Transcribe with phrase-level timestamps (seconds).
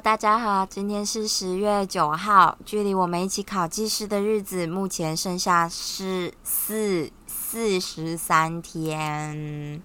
[0.00, 9.82] 大家好，今天是十月九号，距离我们一起考技师的日子目前剩下是四四十三天。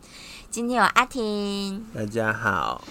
[0.52, 2.84] 今天有阿婷，大家好。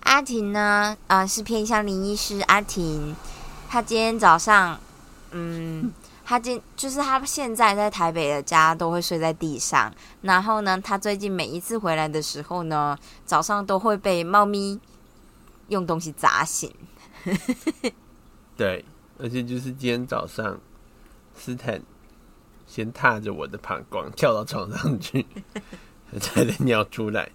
[0.00, 2.40] 阿婷呢，呃，是偏向林医师。
[2.40, 3.16] 阿婷，
[3.66, 4.78] 她今天早上，
[5.30, 5.90] 嗯，
[6.26, 9.90] 她今就是她现在在台北的家都会睡在地上，
[10.20, 14.78] 然后呢，她最近每一次回来的时候呢，早上都会被猫咪。
[15.70, 16.70] 用东西砸醒，
[18.56, 18.84] 对，
[19.18, 20.60] 而且就是今天早上，
[21.34, 21.80] 斯坦
[22.66, 25.24] 先踏着我的膀胱跳到床上去，
[26.20, 27.30] 才的尿出来，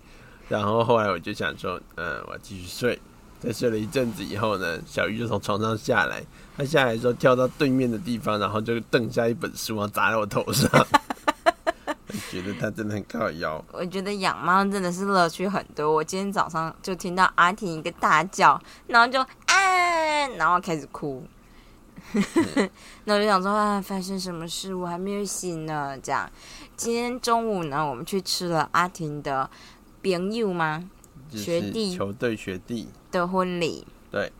[0.48, 3.00] 然后后来我就想说，嗯，我继续睡。
[3.38, 6.24] 在睡了一阵子以后呢，小鱼就从床上下来，
[6.58, 10.70] 他下来之后跳到对面的地方，然后就瞪下一本书，然后砸在我头上。
[12.30, 13.64] 觉得它真的很靠腰。
[13.72, 15.94] 我觉得养猫真的是乐趣很多。
[15.94, 21.26] 我今天早上就听到阿婷一个大叫，然后就啊，然后开始哭。
[23.06, 24.74] 那我就想说啊，发生什么事？
[24.74, 25.98] 我还没有醒呢。
[26.02, 26.30] 这样，
[26.76, 29.50] 今天中午呢，我们去吃了阿婷的
[30.04, 30.90] 朋友吗？
[31.32, 33.86] 学弟球队学弟的婚礼。
[34.12, 34.32] 对。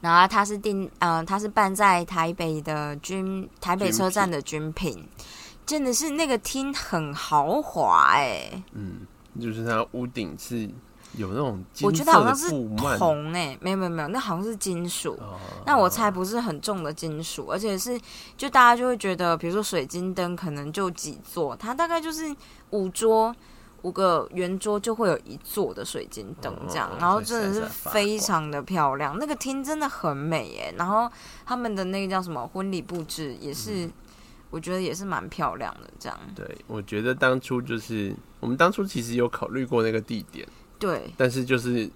[0.00, 5.08] 然后他是定，嗯，他是办在台北的军台北车站的军品。
[5.64, 9.06] 真的是那个厅很豪华哎，嗯，
[9.40, 10.68] 就是它屋顶是
[11.16, 12.50] 有那种，我觉得好像是
[12.98, 15.18] 铜哎，没有没有没有，那好像是金属，
[15.64, 17.98] 那我猜不是很重的金属，而且是
[18.36, 22.34] 就大家就会觉得，比如说水晶灯可能就几座，它大概就是
[22.70, 23.34] 五桌
[23.82, 31.10] 五个圆桌就会有一座的水晶灯这样，然后真的是非常的漂亮，那个厅真的很美哎，然后
[31.46, 33.88] 他们的那个叫什么婚礼布置也是。
[34.52, 36.18] 我觉得也是蛮漂亮的，这样。
[36.36, 40.46] 对，我觉得当初就是我们当初其实有考虑过那个地点，
[40.78, 41.90] 对，但是就是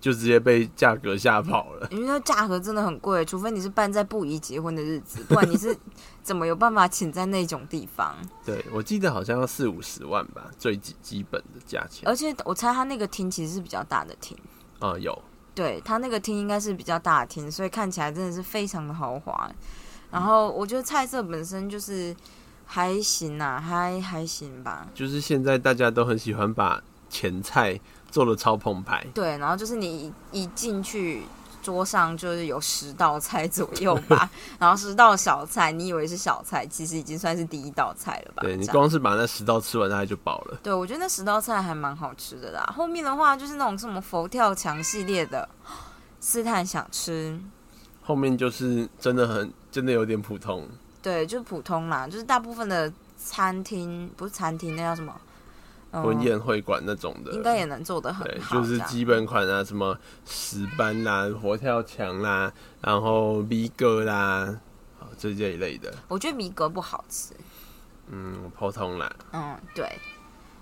[0.00, 1.86] 就直接被价格吓跑了。
[1.92, 5.76] 因为价格真的很贵，除非你是办在不宜结婚的日子，不然你是
[6.20, 8.16] 怎么有办法请在那种地方？
[8.44, 12.08] 对，我记得好像要四五十万吧，最基基本的价钱。
[12.08, 14.36] 而且我猜他那个厅其实是比较大的厅
[14.80, 15.16] 啊，有，
[15.54, 19.48] 对他那个厅应该是比较大的厅，所以看起来真的是非常的豪华。
[20.10, 22.14] 然后我觉得菜色本身就是
[22.66, 24.86] 还行啊，还还行吧。
[24.94, 27.78] 就是现在大家都很喜欢把前菜
[28.10, 29.06] 做的超澎湃。
[29.14, 31.22] 对，然后就是你一进去
[31.62, 38.42] 桌上就是有十道菜左右吧， 然后十道小菜，你以为是小菜，其实已经算是第一道菜了吧？
[38.42, 40.58] 对你光是把那十道吃完，大概就饱了。
[40.62, 42.72] 对，我觉得那十道菜还蛮好吃的啦。
[42.74, 45.48] 后面的话就是那种什么佛跳墙系列的，
[46.20, 47.38] 试探想吃。
[48.02, 49.52] 后面就是真的很。
[49.70, 50.66] 真的有点普通，
[51.00, 55.14] 对，就是普通啦，就是大部分的餐厅不是餐厅，那叫什么？
[55.92, 58.56] 婚宴会馆那种的，应该也能做的很好。
[58.56, 59.96] 就是基本款啊，什么
[60.26, 64.58] 石斑啦、佛跳墙啦，然后米格啦，
[65.16, 65.94] 这这一类的。
[66.08, 67.32] 我觉得米格不好吃，
[68.08, 69.14] 嗯，普通啦。
[69.30, 69.88] 嗯，对。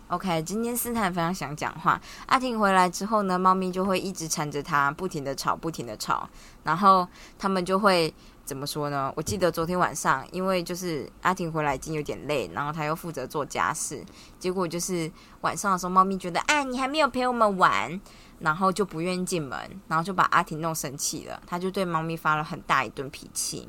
[0.09, 2.01] OK，今天斯坦非常想讲话。
[2.27, 6.29] 阿婷回来之后呢，猫咪就会一直缠着他，不停的吵，不停的吵，
[6.65, 7.07] 然后
[7.39, 8.13] 他们就会。
[8.49, 9.13] 怎么说呢？
[9.15, 14.03] 我记得昨天晚上，因为就是阿婷回来已经有点累，然后他又负责做家事，
[14.39, 18.01] 结果就是晚上的时候，猫咪觉得啊，你还没有陪我们玩，
[18.39, 23.69] 然后就不愿意进门，然后就把阿婷弄生气了，他就对猫咪发了很大一顿脾气，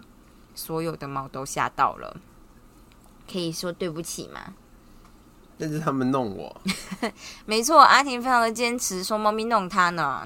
[0.56, 2.16] 所有的猫都吓到了，
[3.30, 4.54] 可以说对不起吗？
[5.62, 6.62] 那是他们弄我，
[7.46, 10.26] 没错，阿婷非常的坚持说猫咪弄他呢。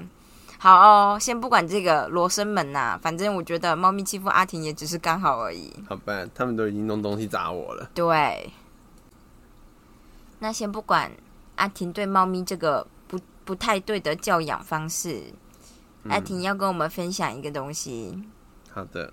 [0.58, 5.70] 好哦，先不管这个罗生门呐，反正我觉得猫咪欺负阿婷也只是刚好而已。
[5.88, 7.90] 好吧，他们都已经弄东西砸我了。
[7.92, 8.50] 对，
[10.38, 11.10] 那先不管
[11.56, 15.24] 阿婷对猫咪这个不不太对的教养方式，
[16.08, 18.22] 阿婷要跟我们分享一个东西。
[18.70, 19.12] 好的，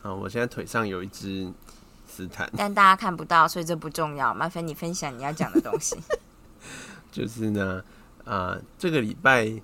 [0.00, 1.52] 好，我现在腿上有一只
[2.12, 4.34] 斯坦，但大家看不到，所以这不重要。
[4.34, 5.96] 麻烦你分享你要讲的东西。
[7.10, 7.82] 就是呢，
[8.24, 9.62] 啊，这个礼拜。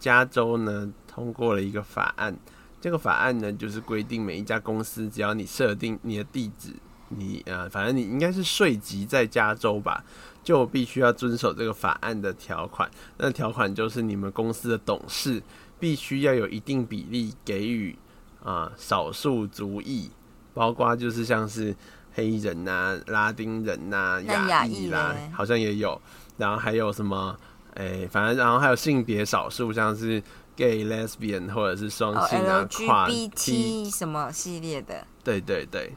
[0.00, 2.36] 加州呢通过了一个法案，
[2.78, 6.74] 这个法案呢就是规定每一家公司，只要你设定你的地址，
[7.08, 10.04] 你呃，反正你应该是税籍在加州吧，
[10.42, 12.90] 就必须要遵守这个法案的条款。
[13.16, 15.42] 那条款就是你们公司的董事
[15.80, 17.96] 必须要有一定比例给予
[18.42, 20.10] 啊少数族裔，
[20.54, 21.74] 包括就是像是
[22.14, 26.00] 黑人呐、拉丁人呐、亚裔啦，好像也有，
[26.38, 27.36] 然后还有什么？
[27.74, 30.22] 哎，反正然后还有性别少数，像是
[30.54, 35.04] gay、lesbian 或者是双性啊、跨 T 什么系列的。
[35.24, 35.92] 对对对，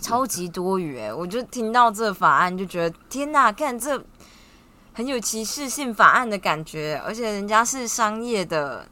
[0.00, 1.12] 超级多余哎！
[1.12, 4.02] 我就听到这法案就觉得天哪，看这
[4.94, 8.88] 很有歧视性法案的感觉，而且人家是商业的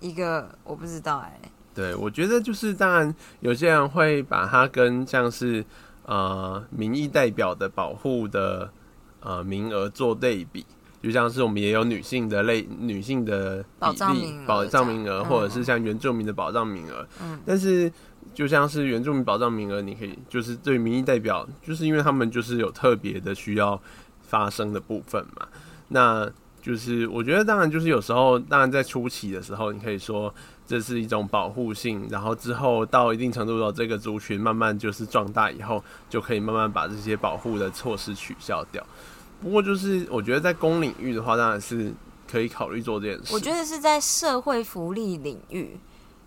[0.00, 1.38] 一个我不知道哎、
[1.74, 5.64] 对，我觉得就是当然有些人会把它跟像是
[6.06, 8.70] 呃民意代表的保护的
[9.20, 10.64] 呃名额做对比。
[11.02, 17.92] 就像是我们也有女性的类女性的比保障例名额保障名额，或者是像原住民的保障名额，嗯但是
[18.32, 23.80] 就像是原住民保障名额，你可以就是对民意代表，就是因为他们就是有特别的需要
[24.20, 25.48] 发生的部分嘛。
[25.88, 26.30] 那
[26.62, 30.32] 就是我觉得，当然就是有时候，当然在初期的时候，你可以说
[30.72, 38.82] 这是一种保护性，然后之后到一定程度的这个族群慢慢就是壮大以后，就可以慢慢把这些保护的措施取消掉。
[39.42, 41.92] 不过就是我觉得在公领域的话，当然是
[42.26, 43.34] 可以考虑做这件事。
[43.34, 45.78] 我觉得是在社会福利领域，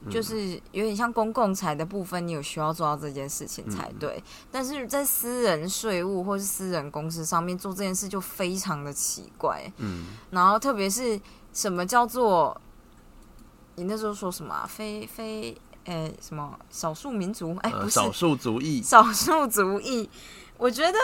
[0.05, 4.23] 嗯就是有点像公共财的部分，你有需要做到这件事情才对。
[4.51, 9.63] 但是在私人税务或是私人公司上面做这件事就非常的奇怪。
[9.77, 11.19] 嗯，然后特别是
[11.51, 12.55] 什么叫做
[13.75, 15.55] 你那时候说什么、啊、非非
[15.85, 17.55] 呃什么少数民族？
[17.61, 20.09] 哎、不是呃少数族裔，少数族裔，
[20.57, 20.97] 我觉得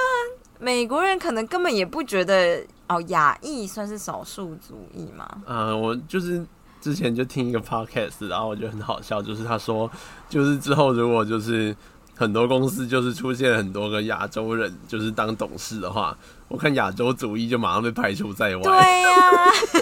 [0.59, 5.27] 美国人可能根本也不觉得哦，亚裔算是少数族裔嘛。
[5.45, 6.45] 呃，我就是
[6.79, 9.89] 之前就听一个 podcast，然后我觉得很好笑，就是他说，
[10.29, 11.75] 就是之后如果就是
[12.15, 18.61] 很多公司就是出现很多个亚洲人，就是当董事的话，我看亚洲主义就马上被排除在外。
[18.61, 19.09] 对呀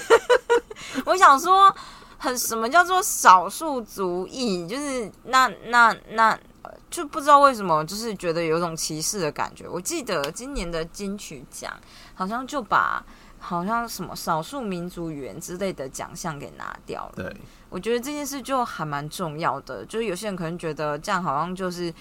[1.05, 1.73] 我想说，
[2.19, 4.67] 很什么叫做少数族裔？
[4.67, 6.31] 就是那那那
[6.61, 9.67] 呃就不知道为什么，就是觉得有种歧视的感觉。
[9.67, 11.73] 我记得今年的金曲奖
[12.13, 13.03] 好像就把
[13.39, 17.13] 好像什么少数民族语言之类的奖项给拿掉了。
[17.15, 17.37] 对，
[17.69, 21.93] 我觉得这件事就还蛮重要的，就是有些人可能觉得这样好像就是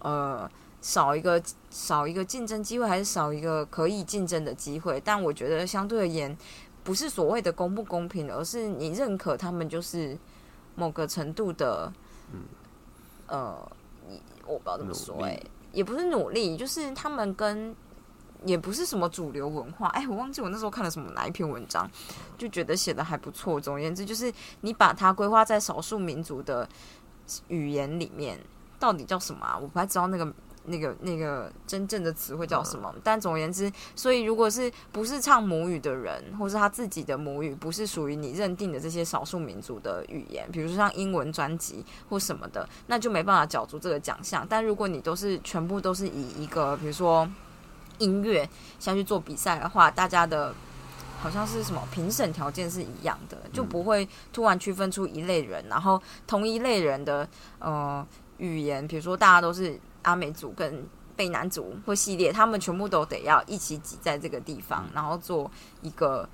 [0.00, 1.40] 呃少一个
[1.70, 5.00] 少一个竞争机会，还是少一个可以竞争的机会。
[5.04, 6.36] 但我觉得相对而言，
[6.84, 10.16] 不是所谓的公不公平，而是你认可他们就是
[10.76, 11.92] 某个程度的，
[12.32, 12.42] 嗯
[13.26, 13.72] 呃，
[14.08, 15.28] 你我不知道怎么说、
[15.72, 17.74] 也不是努力，就是他们跟。
[18.46, 21.90] 也不是什么主流文化，哎，我忘记我那时候看了什么哪一篇文章，
[22.36, 23.58] 就觉得写的还不错。
[23.58, 24.30] 总而言之，就是
[24.60, 26.68] 你把它规划在少数民族的
[27.48, 28.38] 语言里面，
[28.78, 29.56] 到底叫什么啊？
[29.58, 30.30] 我不太知道那个
[30.66, 32.94] 那个那个真正的词汇叫什么。
[33.02, 44.46] 但总而言之，所以如果是不是唱母语的人，或是他自己的母语不是属于你认定的这些少数民族的语言，比如说像英文专辑或什么的，那就没办法角逐这个奖项。
[44.48, 47.28] 但如果你都是全部都是以一个比如说
[47.98, 50.54] 音乐下去做比赛的话，大家的
[51.20, 57.26] 好像是什么评审条件是一样的，就不会突然区分出一类人，然后同一类人的
[57.60, 58.06] 呃
[58.38, 60.86] 语言，比如说大家都是阿美族跟
[61.16, 65.50] 被男族或系列，他们全部都得要一起挤在这个地方，然后做
[65.82, 66.28] 一个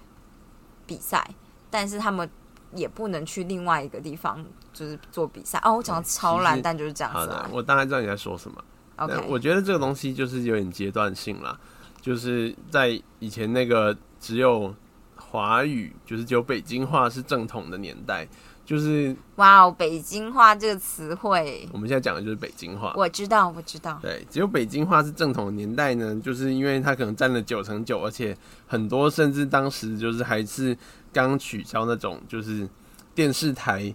[0.87, 1.29] 比赛，
[1.71, 2.29] 但是他们
[2.75, 5.61] 也不能去另外一个地方就是做比赛。
[5.65, 7.51] 哦，我讲的超烂，但就是这样好的子啊，。
[7.53, 8.63] 我大概知道你在说什么。
[8.97, 11.59] OK，我觉得这个东西就是有点阶段性啦，
[12.01, 14.75] 就是在以前那个只有
[15.17, 18.27] 华语，就是只有北京话是正统的年代，
[18.71, 22.95] 就是哇哦，北京话这个词汇，我们现在讲的就是北京话。
[22.97, 23.99] 我知道，我知道。
[24.01, 28.37] 对，只有北京话是正统的年代呢，就是因为它可能占了九成九，而且
[28.69, 30.79] 很多甚至当时就是还是
[31.13, 32.69] 刚取消那种就是
[33.13, 33.93] 电视台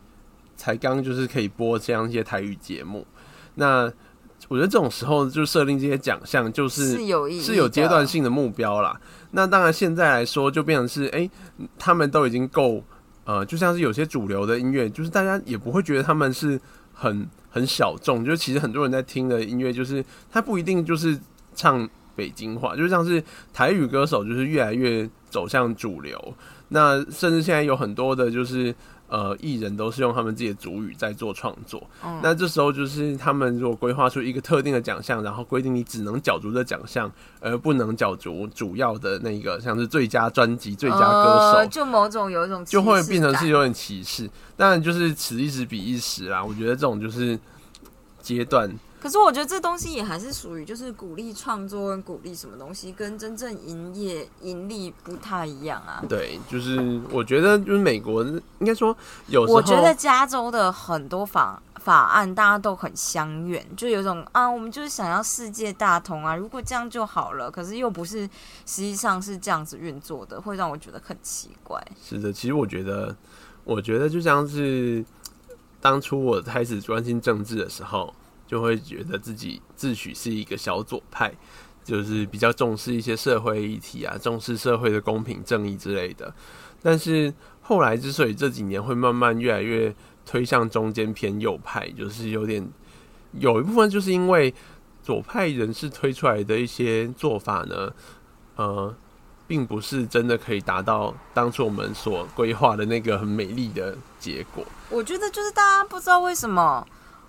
[0.57, 3.07] 才刚就是可以播这样一些台语节目。
[3.53, 3.89] 那
[4.49, 6.97] 我觉得这种时候就设定这些奖项，就是
[7.41, 8.99] 是有阶段性的目标啦。
[9.31, 11.31] 那当然现在来说，就变成是哎、诶
[11.79, 12.83] 他们都已经够
[13.25, 16.59] 呃，就像是有些主流的音乐，就是大家也不会觉得他们是
[16.93, 21.19] 很很小众，就是其实很多人在听的音乐，就是他不一定就是
[21.55, 23.21] 唱北京话，就像是
[23.53, 26.33] 台语歌手，就是越来越走向主流。
[26.69, 28.73] 那甚至现在有很多的，就是
[29.07, 31.81] 呃艺人都是用他们自己的主语在做创作。
[32.03, 44.29] 嗯那这时候就是他们如果规划出一个特定的奖项，然后规定你只能角逐这奖项，而不能角逐主要的那个像是最佳专辑、最佳歌手，呃就某种有一种就会变成是有点歧视。
[44.57, 47.37] 当然就是此一时彼一时啦，我觉得这种就是
[48.21, 48.69] 阶段。
[49.05, 56.03] 可是我觉得这东西也还是属于就是鼓励创作跟鼓励什么东西，跟真正营业盈利不太一样啊。
[56.09, 58.97] 对，就是我觉得就是美国应该说
[59.27, 68.21] 有时候我觉得加州的很多法法案大家都很相怨，就有种啊，我们就是想要世界大同啊，如果这样就好了，可是又不是
[68.65, 71.79] 实际上是这样子运作的，会让我觉得很奇怪。
[72.03, 73.15] 是的，其实我觉得，
[73.65, 75.05] 我觉得就像是
[75.79, 78.11] 当初我开始关心政治的时候，
[78.47, 81.33] 就会觉得自己自诩是一个小左派，
[81.83, 86.33] 就是比较重视一些社会议题啊，重视社会的公平正义之类的。
[86.81, 89.93] 但是后来之所以这几年会慢慢越来越
[90.25, 92.67] 推向中间偏右派，就是有点
[93.31, 94.53] 有一部分就是因为
[95.01, 97.91] 左派人士推出来的一些做法呢，
[98.55, 98.95] 呃，
[99.47, 104.63] 并不是真的可以达到当初我们所规划的那个很美丽的结果。
[104.91, 106.85] 我觉得就是大家不知道为什么。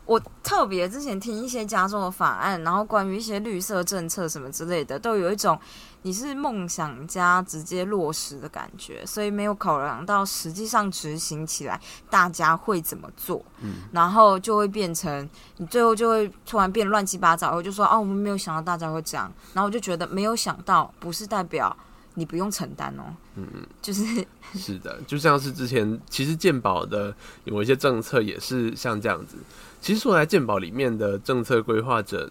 [0.07, 5.59] 我特别之前听一些加州的法案，然后关于一些绿色政策什么之类的，都有一种
[6.03, 21.77] 你是梦想家直接落实的感觉，所以没有考量到实际上执行起来大家会怎么做，嗯，然后就会变成你最后就会突然变乱七八糟，我就说哦，我们没有想到大家会这样，然后我就觉得没有想到不是代表
[22.19, 23.05] 你不用承担哦，
[23.37, 24.03] 嗯嗯，就是
[24.57, 29.37] 是的，就像是之前其实健保的有一些政策也是像这样子。
[29.83, 32.29] 其实说来，健保里面的政策规划者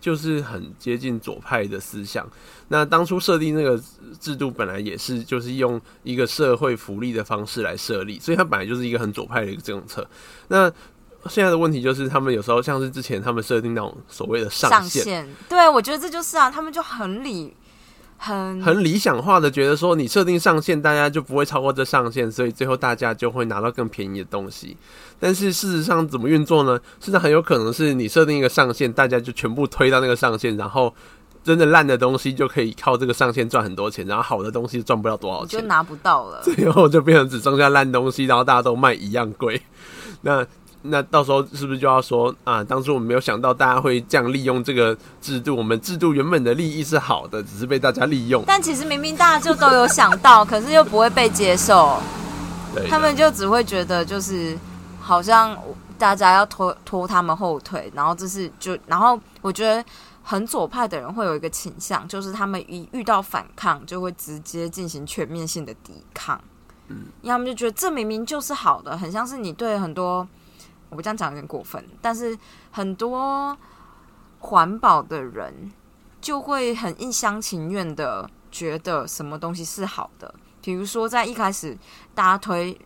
[0.00, 2.26] 就是很接近左派的思想。
[2.68, 3.82] 那当初设定那个
[4.20, 10.08] 制度，本来也是就是用一个社会福利的方式来设立，所以它本来就是一个很左派的一个政策。
[10.48, 10.72] 那
[11.28, 17.52] 现在的问题就是，他们有时候像是之前他们设定那种所谓的上限，对我觉得这就是啊，他们就很理。
[18.18, 24.76] 很很理想化的觉得说，你设定上限，大家就不会超过这上限，所以最后大家就会拿到更便宜的东西。
[25.20, 26.78] 但是事实上怎么运作呢？
[26.98, 30.92] 事实上很有可能是你设定一个上限，大家就全部推到那个上限，然后
[31.44, 36.40] 真的烂的东西就可以靠这个上限赚很多钱，然后好的东西赚不了多少钱，就拿不到了。
[36.42, 39.60] 最后就变成只剩下烂东西，然后大家都卖一样贵。
[40.22, 40.46] 那。
[40.88, 42.62] 那到时候是不是就要说啊？
[42.64, 45.56] 当初我们没有想到大家会这样利用这个制度。
[45.56, 48.44] 我们制度原本的利益是好的，只是被大家利用。
[48.46, 51.98] 但其实明明大家就都有想到，可是又不会被接受。
[52.88, 54.58] 他们就只会觉得就是
[55.00, 55.56] 好像
[55.98, 59.84] 大家要拖拖他们后腿，然后这是就然后我觉得
[60.22, 66.40] 很左派的人会有一个倾向，就是他们一遇到反抗就会直接进行全面性的抵抗。
[66.88, 70.26] 嗯，因为他们就觉得这明明就是好的，很像是你对很多。
[70.96, 72.36] 我这样讲有点过分，但是
[72.70, 73.56] 很多
[74.38, 75.70] 环保的人
[76.20, 81.76] 就会很一厢情愿的觉得什么东西是好的，比如说在一开始
[82.14, 82.78] 大家推。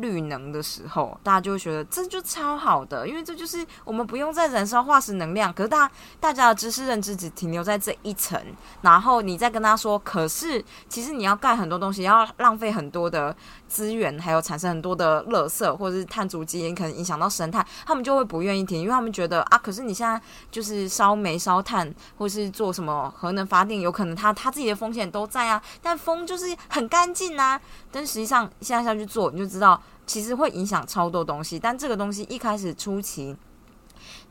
[0.00, 5.52] 绿能的时候，大家就会觉得这就超好的，因为这就是我们不用再燃烧化石能量。
[5.52, 8.40] 可是大大家的知识认知只停留在这一层，
[8.82, 13.34] 然后你再跟他说，可是其实你要盖很多东西，要浪费很多的
[13.66, 27.60] 资源，还有产生很多的垃圾或者是碳足迹，可能影响到生态，他们就会不愿意停，因为他们觉得啊，可是你现在就是烧煤烧炭，或是做什么核能发电，有可能他他自己的风险都在啊，但风就是很干净啊。
[27.90, 29.80] 但实际上现在下去做，你就知道。
[30.08, 33.36] 其实会影响超多东西，但这个东西一开始初期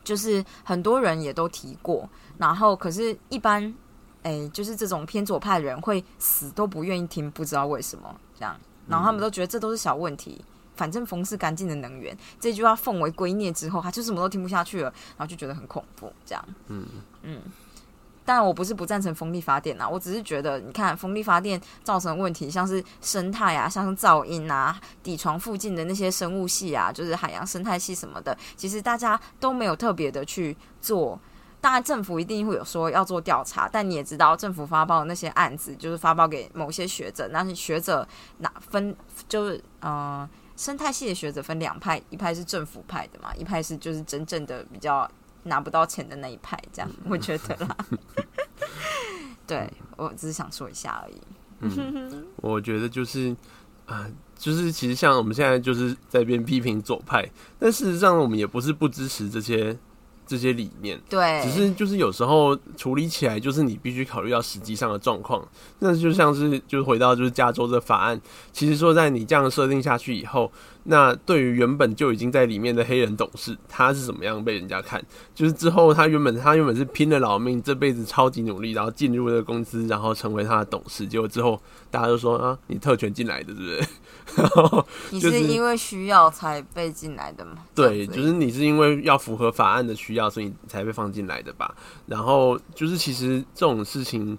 [0.04, 2.06] 就是很多人也都提过，
[2.36, 3.72] 然后可是，一般
[4.24, 8.58] 诶，就是这种偏左派的人会死都不愿意听，不知道为什么这样，
[8.88, 10.44] 然后他们都觉得这都是小问题，
[10.74, 16.84] 反正风是干净的能源，这句话奉为圭臬之后，他就什么都听不下去了，然后就觉得很恐怖，这样，嗯。
[17.22, 17.40] 嗯。
[18.28, 31.18] 但我不是不赞成风力发电呐，我只是觉得，你看风力发电造成问题，像是生态啊，像是噪音啊，底床附近的那些生物系啊，就是海洋生态系什么的，其实大家都没有特别的去做。
[31.58, 38.06] 当然，政府一定会有说要做调查，但你也知道，政府发报的那些案子，就是发报给某些学者，那些学者
[38.40, 38.94] 哪分
[39.26, 45.10] 就是呃，生态系的学者分两派，一派是政府派的嘛，一派是就是真正的比较。
[45.44, 47.76] 拿不到钱的那一派，这样我觉得啦。
[49.46, 51.20] 对我只是想说一下而已。
[51.60, 53.34] 嗯，我觉得就是
[53.86, 57.28] 啊，就是其实像我们现在就是在边批评左派，
[57.58, 59.76] 但事实上我们也不是不支持这些。
[60.28, 65.42] 这些理念，对，只是就是有时候处理起来，就是你必须考虑到实际上的状况。
[65.78, 68.20] 那就像是，就是回到就是加州的法案，
[68.52, 70.52] 其实说在你这样设定下去以后，
[70.90, 75.04] 那对于原本就已经在里面的黑人董事，他是怎么样被人家看？
[75.34, 83.86] 就是之后他原本他原本是拼了老命，这辈子超级努力，然后进入这个公司，然后成为他的董事，结果之后大家都说啊，你特权进来的，对不对？
[84.36, 87.58] 然后你是因为需要才被进来的吗？
[87.74, 91.74] 对，就是你是因为要符合法案的需要，所以才被放进来的吧。
[92.06, 94.38] 然后就是其实这种事情，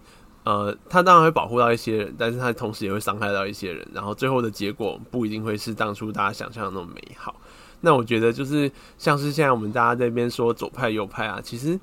[0.50, 3.88] 呃，他当然会保护到一些人，但是他同时也会伤害到一些人。
[3.94, 7.36] 然后最后的结果不一定会是当初大家想象的那么美好。
[7.82, 11.80] 那我觉得就是像是现在我们大家这边说左派右派啊，其实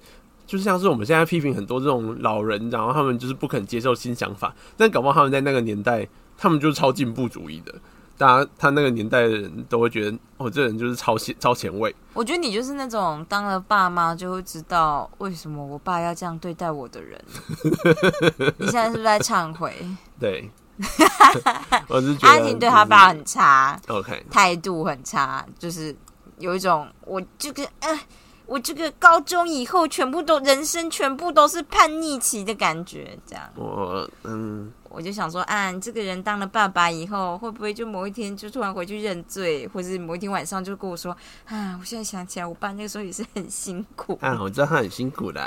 [0.46, 6.08] 就是像是我们现在批评很多这种老人，然后他们就是不肯接受新想法，但搞不好他们在那个年代。
[6.38, 7.74] 他们就是超进步主义的，
[8.18, 11.94] 大家他那个年代的人都会觉得，哦，这人就是超前超前卫。
[12.14, 17.22] 我觉得你就是那种当了爸妈就会知道为什么我爸要这样对待我的人。
[18.58, 19.74] 你现在是不是在忏悔？
[20.18, 20.50] 对，
[21.88, 25.94] 我是觉得阿婷对他爸很差，OK，态度很差，就是
[26.38, 28.00] 有一种我这个呃，
[28.46, 33.44] 我这个高中以后全部都人生全部都是叛逆期的感觉，这样。
[33.56, 45.42] 我嗯，我就想说，啊，你这个人当了爸爸以后，会不会就某一天就突然回去认罪，或是某一天晚上就跟我说，啊，我现在想起来，我爸那个时候也是很辛苦啊，我知道他很辛苦的。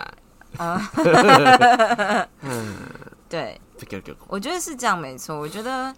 [0.57, 0.79] 啊。
[3.27, 3.59] 对，
[4.27, 5.39] 我觉得是这样，没错。
[5.39, 5.91] 我觉得，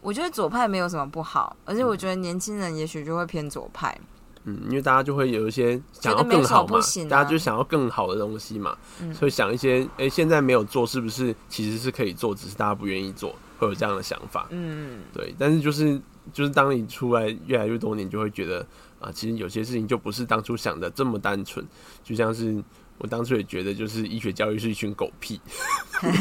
[0.00, 3.92] 我觉得左派没有什么不好，而且我觉得年轻人也许就会偏左派。
[4.00, 4.15] 嗯，
[4.46, 9.12] 因为大家就会有一些想要更好嘛，大家就想要更好的东西嘛，嗯。
[9.12, 14.46] 所以想一些，哎、现在没有做，是不是其实是可以做，只是大家不愿意做，会有这样的想法。
[14.50, 16.00] 嗯，对，但是就是
[16.32, 18.64] 就是当你出来越来越多年，就会觉得
[19.00, 21.66] 啊，其实有些事情就不是当初想的这么单纯，
[22.04, 22.62] 就像是
[22.98, 25.40] 我当初也觉得，就是医学教育是一群狗屁，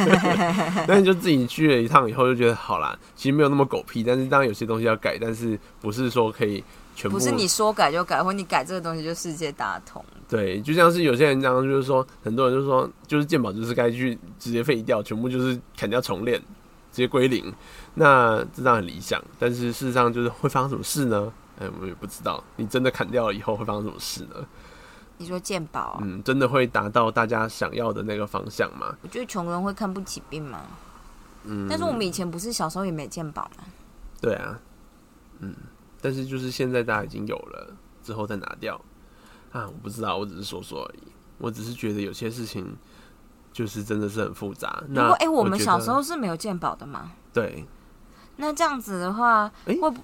[0.88, 6.64] 但是就自己去了一趟以后，就觉得好啦，其实没有那么狗屁，但是当然有些东西要改，但是不是说可以
[6.96, 10.04] 全部不是你说改就改，或你改这个东西就世界大同。
[10.28, 16.40] 对，就像是有些人这样，就是说，很多人就说，就是鉴宝就是该去直接废掉，全部就是砍掉重练，
[16.92, 17.54] 直接归零。
[17.94, 21.32] 那这当然很理想，但是事实上就是会发生什么事呢？
[21.60, 22.44] 哎，我们也不知道。
[22.56, 24.46] 你真的砍掉了以后会发生什么事呢？
[25.18, 28.98] 你说健保，嗯，真的会达到大家想要的那个方向吗？
[29.02, 30.62] 我觉得穷人会看不起病吗？
[31.46, 33.64] 嗯，但是我们以前不是小时候也没健保吗？
[34.20, 34.60] 对啊，
[35.40, 35.56] 嗯，
[36.06, 38.80] 但是就是现在大家已经有了，之后再拿掉
[39.52, 41.00] 啊，我不知道，我只是说说而已。
[41.40, 42.78] 我只是觉得有些事情
[43.52, 44.84] 就是真的是很复杂。
[44.90, 47.14] 那如果哎、我们小时候是没有鉴宝的嘛？
[47.34, 47.66] 对
[48.36, 50.00] 那这样子的话，诶会不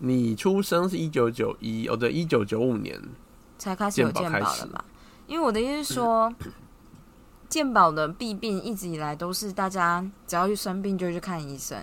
[0.00, 3.02] 你出生是一九九一，哦对，一九九五年，
[3.56, 4.84] 才开始有健健保开始保的嘛？
[5.26, 6.30] 因为我的意思是说，
[7.48, 11.78] 鉴宝的弊病一直以来都是大家只要去生病就去看医生。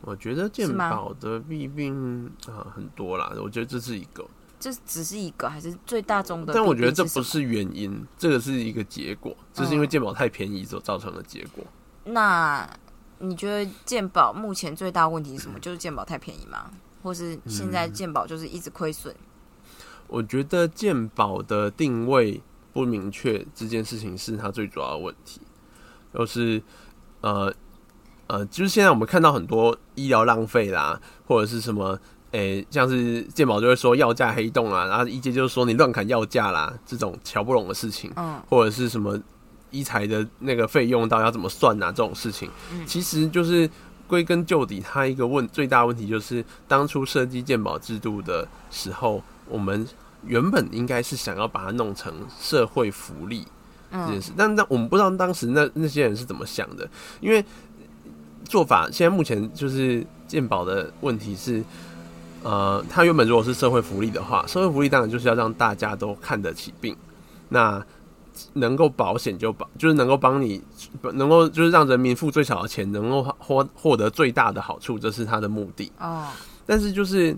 [0.00, 4.24] 我觉得鉴宝的弊病啊、很多啦，我觉得这是一个，
[4.60, 6.52] 这只是一个还是最大众的？
[6.54, 11.64] 但我觉得这不是原因，这个是一个结果，这是因为鉴宝太便宜所造成的结果。
[12.04, 12.68] 那
[13.18, 15.58] 你觉得鉴宝目前最大问题是什么？
[15.60, 16.70] 就是鉴宝太便宜吗？
[17.02, 19.14] 或是现在鉴宝就是一直亏损？
[20.06, 22.40] 我觉得鉴宝的定位
[22.72, 25.40] 不明确这件事情是它最主要的问题，
[26.14, 26.62] 就是
[27.20, 27.52] 呃
[28.28, 31.98] 呃，就是现在我们看到很多医疗浪费啦，或者是什么。
[32.32, 39.18] 诶、像是健保就会说药价黑洞啊，然后医界就是说你乱砍药价啦，这种瞧不拢的事情，嗯，或者是什么
[39.70, 42.50] 医材的那个费用到底要怎么算啊，这种事情，
[42.86, 43.68] 其实就是
[44.06, 49.88] 归根究底，它一个问最大问题就是当初设计健保制度的时候，我们
[50.26, 53.46] 原本应该是想要把它弄成社会福利
[53.90, 56.86] 这件事，但但我们不知道当时那那些人是怎么想的，
[57.22, 57.42] 因为
[58.48, 61.62] 做法现在目前就是健保的问题是。
[62.44, 66.96] 呃，它原本如果是社会福利的话，社会福利当然就是要让大家都看得起病，
[67.48, 67.84] 那
[68.52, 70.62] 能够保险就保，就是能够帮你，
[71.14, 75.90] 能够就是让人民付最少的钱，能够获获得最大的好处，这是它的目的。
[75.98, 76.28] 哦，
[76.64, 77.36] 但是就是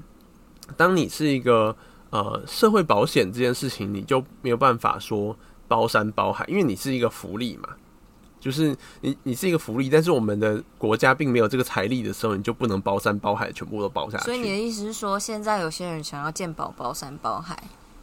[0.76, 1.74] 当你是一个
[2.10, 5.34] 呃社会保险这件事情，你就没有办法说
[5.66, 7.70] 包山包海，因为你是一个福利嘛。
[8.40, 14.24] 就是你，你是一个福利，但是我们的国家并没有这个财力的时候，你就不能包山包海，全部都包下去。
[14.24, 17.62] 所以你的意思是说，现在有些人想要健保包山包海？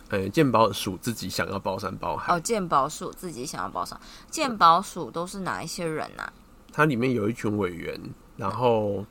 [0.09, 6.31] 呃，健保署自己想要包山包海，哦，健保署自己想要包山，健保署都是哪一些人啊？
[6.71, 7.99] 它里面有一群委员，
[8.37, 9.03] 然后、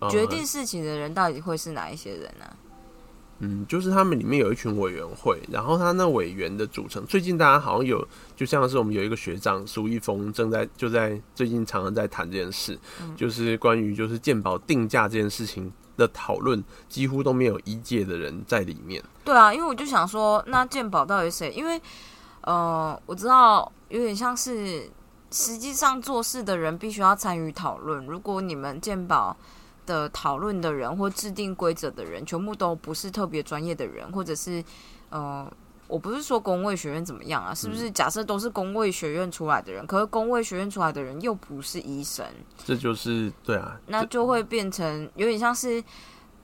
[0.00, 2.56] 呃、决定事情的人到底会是哪一些人呢、
[3.40, 12.78] 嗯，就是他们里面有一群委员会，然后他那委员的组成，最近大家好像有，就像是我们有一个学长苏一峰正在就在最近常常在谈这件事，
[13.16, 19.02] 就是关于就是鉴宝定价这件事情的讨论，几乎都没有一届的人在里面。
[19.24, 21.50] 对啊，因为我就想说，那鉴宝到底是谁？
[21.52, 21.80] 因为
[22.42, 24.88] 呃，我知道有点像是
[25.30, 28.06] 实际上做事的人必须要参与讨论。
[28.06, 29.36] 如果你们健保
[29.86, 34.62] 的讨论的人或制定规则的人，全部都不是特别专业的人，或者是
[35.10, 35.50] 呃。
[35.86, 37.90] 我不是说工位学院怎么样啊，是不是？
[37.90, 42.24] 假设都是工位学院出来的人，可是工位学院出来的人又不是医生，
[42.64, 45.84] 这就是对啊，那就会变成有点像是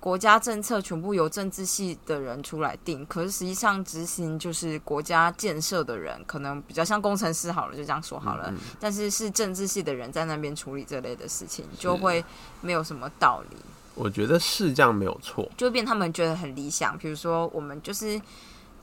[0.00, 8.46] 国家政策全部由政治系的人出来定，可是实际上执行就是国家建设的人，可能比较像工程师好了，就这样说好了。
[8.48, 12.24] 嗯但是是政治系的人在那边处理这类的事情，就会
[12.62, 13.56] 没有什么道理。
[13.94, 15.46] 我觉得是这样没有错。
[15.58, 16.96] 就会变他们觉得很理想。
[16.96, 18.18] 比如说，我们就是，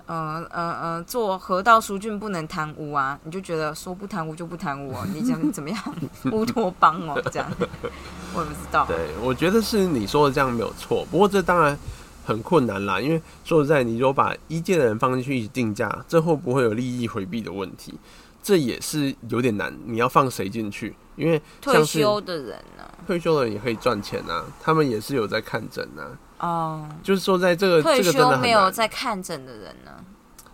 [0.07, 5.79] 呃呃呃，做河道疏浚不能贪污啊，你就觉得说不贪污就不贪污哦，你讲怎么样
[6.31, 7.47] 乌托邦哦，这样，
[8.33, 8.85] 我也不知道。
[8.87, 11.05] 对，我觉得是你说的这样没有错。
[11.11, 11.77] 不过这当然
[12.25, 17.93] 很困难啦，因为说实在，你如果把一届的人放进去一起定价，这会不会有利益回避的问题？
[18.41, 19.77] 这也是有点难。
[19.85, 20.95] 你要放谁进去？
[21.17, 22.83] 因为退休的人呢？
[23.05, 26.15] 退休的人也可以赚钱啊，他们也是有在看诊啊。
[26.39, 29.91] 哦，就是说，在这个退这个真的休没有难，在看诊的人呢？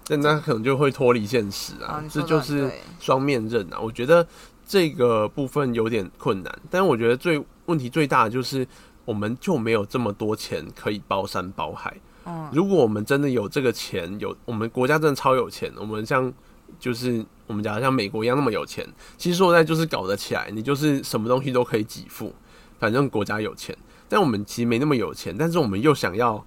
[0.06, 3.80] 但他可能就会脱离现实啊，哦，你说得很这就是对双面刃啊。
[3.80, 4.26] 我觉得
[4.68, 8.68] 这个部分有点困难，但是我觉得最问题最大的就是
[9.06, 11.96] 我们就没有这么多钱可以包山包海。
[12.26, 16.32] 嗯如果我们真的有这个钱，有我们国家真的超有钱，我们像
[16.80, 22.34] 就是我们讲的像美国一样那么有钱，其实说实在就是搞得起来，你就是什么东西都可以给付，
[22.80, 23.76] 反正国家有钱。
[24.10, 26.44] 但我们其实没那么有钱，但是我们又想要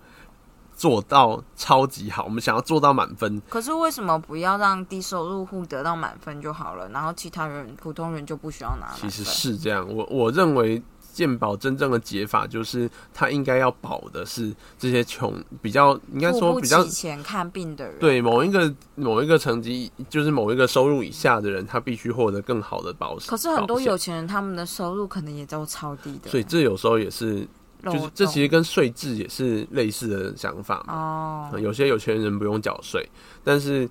[0.74, 8.92] 做到超级好，我们想要做到满分，可是为什么不要让低收入户得到满分就好了，然后其他人普通人就不需要拿？
[8.94, 9.86] 其实是这样。
[9.88, 10.82] 我我认为
[11.16, 16.84] 健保真正的解法就是，他应该要保的是这些穷，比较应该说比较
[17.24, 17.98] 看病的人。
[17.98, 23.30] 对某一个某一个层级，就是某一个收入以下的人，他必须获得更好的保险。
[23.30, 27.48] 可是很多有钱人他们的收入可能也都超低的，所以这有时候也是，
[27.82, 31.48] 就是这其实跟税制也是类似的想法嘛。
[31.50, 33.08] 哦，有些有钱人不用缴税，
[33.42, 33.88] 但是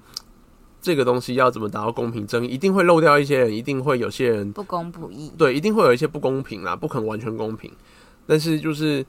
[0.86, 5.32] 这个东西要怎么达到公平正义，一定会漏掉一些人，一定会有些人不公不义。
[5.36, 7.72] 对，一定会有一些不公平啦，不可能完全公平。
[8.28, 9.04] 但是就是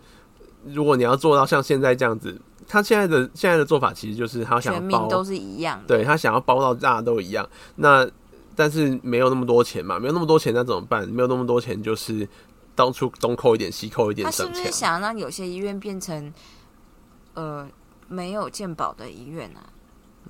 [0.64, 7.46] 如果你要做到像现在这样子，他现在的现在的做法其实就是他想要包，全民都是一样，对他想要包到大家都一样。
[7.74, 8.08] 那
[8.54, 11.06] 但是没有那么多钱嘛，没有那么多钱那怎么办？
[11.06, 12.26] 没有那么多钱就是
[12.74, 14.72] 当初东扣一点西扣一点他是不是。
[14.72, 16.32] 想让有些医院变成
[17.34, 17.68] 呃
[18.08, 19.75] 没有健保的医院啊？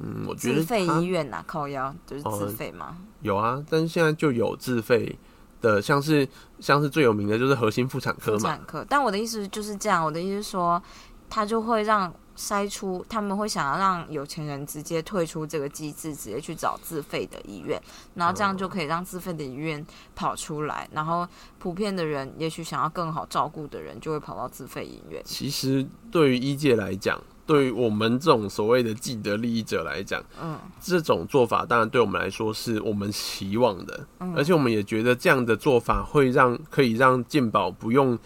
[0.00, 2.96] 嗯，我觉得自费医院呐、靠腰就是哦自费嘛。
[3.22, 5.18] 有啊，但是现在就有自费
[5.60, 6.28] 的，像是
[6.60, 10.80] 像是最有名的就是核心妇产科嘛，妇产科，但我的意思就是这样，我的意思是说，
[11.28, 17.82] 他就会让筛出，他们会想要让有钱人直接退出这个机制，直接去找自费的医院，
[18.14, 21.26] 然后这样就可以让自费的医院跑出来，然后
[21.58, 25.22] 普遍的人，也许想要更好照顾的人，就会跑到自费医院。
[25.24, 38.18] 其实对于医界来讲，对于我们这种所谓的既得利益者来讲，嗯这种做法当然对我们来说是我们期望的，嗯而且我们也觉得这样的做法会让可以让健保不用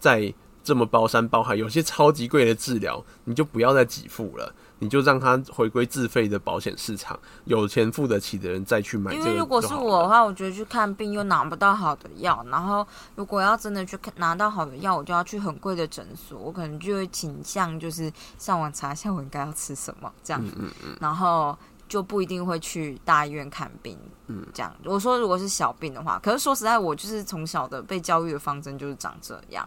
[0.00, 4.52] 再这么包山包海，有些超级贵的治疗你就不要再给付了。
[4.84, 20.70] 你就让它回归自费的保险市场，有钱付得起的人再去买因为如果是我的话，我觉得去看病又拿不到好的药，然后如果要真的去看拿到好的药，我就要去很贵的诊所，我可能就会倾向就是上网查一下我应该要吃什么这样，嗯
[21.00, 21.56] 然后
[21.88, 23.98] 就不一定会去大医院看病。
[24.26, 29.66] 嗯，这样我说如果是小病的话，可是说实在，我就是从小的被教育的方针就是长这样，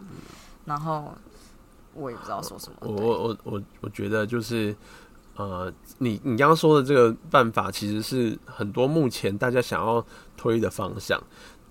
[0.64, 1.12] 然后
[1.94, 2.76] 我也不知道说什么。
[2.80, 4.76] 我我我我我觉得就是，
[5.38, 10.04] 呃，你你刚刚说的这个办法，其实是很多目前大家想要
[10.36, 11.22] 推的方向。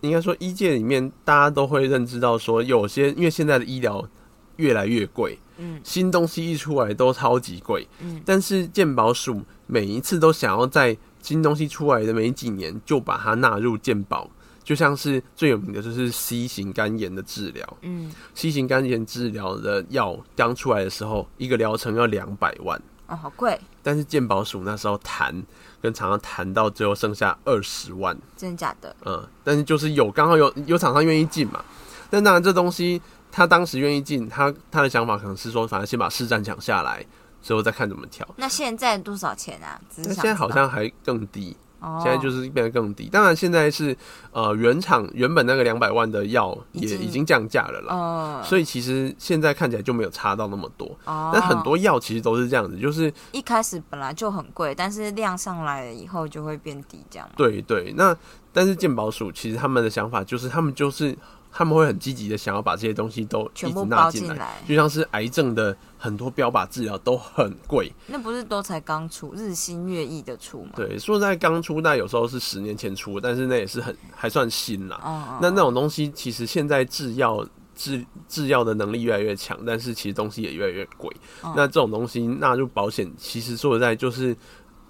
[0.02, 4.08] 应该说，医界里面大家都会认知到，说有些因为现在的医疗
[4.56, 14.30] 越来越贵，嗯新东西一出来都超级贵，嗯但是健保署每一次都想要在新东西出来的没几年就把它纳入健保，
[14.64, 17.78] 就像是最有名的就是 C 型肝炎的治疗。
[17.82, 25.44] 嗯 C 型肝炎治疗的药刚出来的时候，一个疗程要两百万，哦，好贵，但是鉴宝署那时候谈
[25.82, 28.96] 跟厂商谈到最后剩下二十万，真的假的？
[29.06, 31.64] 嗯，但是就是有刚好有有厂商愿意进嘛，
[32.10, 37.06] 但当然这东西他当时愿意进，他他的想法可能是说，反正先把市占抢下来，
[37.42, 38.28] 之后再看怎么调。
[38.36, 39.80] 那现在多少钱啊？
[39.98, 43.10] 那现在好像还更低，哦现在就是变得更低。
[43.10, 43.96] 当然现在是
[44.32, 47.94] 呃原厂原本那个两百万的药也已经降价了啦。
[47.94, 57.30] 呃，所以其实现在看起来就没有差到那么多，哦但很多药其实都是这样子，就是一开始本来就很贵，但是量上来了以后就会变低，这样。
[57.36, 57.94] 对对。
[57.96, 58.16] 那
[58.52, 61.16] 但是健保署其实他们的想法就是，他们就是
[61.52, 67.92] 他们会很积极的想要把这些东西都一直全部纳进来，就像是癌症的很多标靶治疗都很贵。
[68.06, 70.72] 那不是都才刚出，日新月异的出吗？
[70.76, 75.40] 对，说在刚出，那有时候是十年前出，但是那也是很还算新啦。
[75.42, 77.44] 那那种东西其实现在制药
[77.76, 81.12] 制制药的能力越来越强，但是其实东西也越来越贵。
[81.44, 84.36] 嗯那这种东西纳入保险，其实说实在就是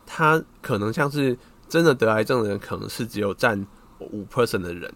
[0.05, 1.37] 它可能像是
[1.69, 3.65] 真的得癌症的人，可能是只有占
[3.99, 4.93] 五 percent 的人，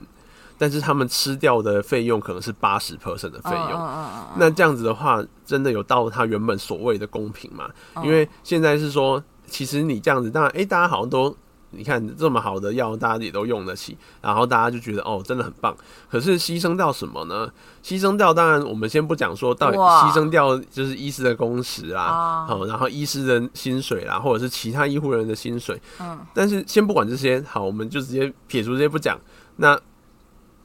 [0.62, 3.89] 但是他们吃掉的费用可能是八十 percent 的费用。
[4.38, 7.67] 那这样子的话，真的有到他原本所谓的公平吗？
[7.95, 11.36] 嗯因为现在是说，其实你这样子，当然，诶，大家好像都。
[11.74, 15.74] 你看这么好的药，大家也都用得起，然后大家就觉得哦，真的很棒。
[16.10, 17.50] 可是牺牲掉什么呢？
[17.82, 25.82] 牺牲掉，当然我们先不讲说到底牺牲掉就是医师的工时啦，啊好、然后医师的薪水啦，或者是其他医护人员的薪水。
[26.02, 29.17] 嗯，但是先不管这些，好，我们就直接撇除这些不讲。
[29.56, 29.80] 那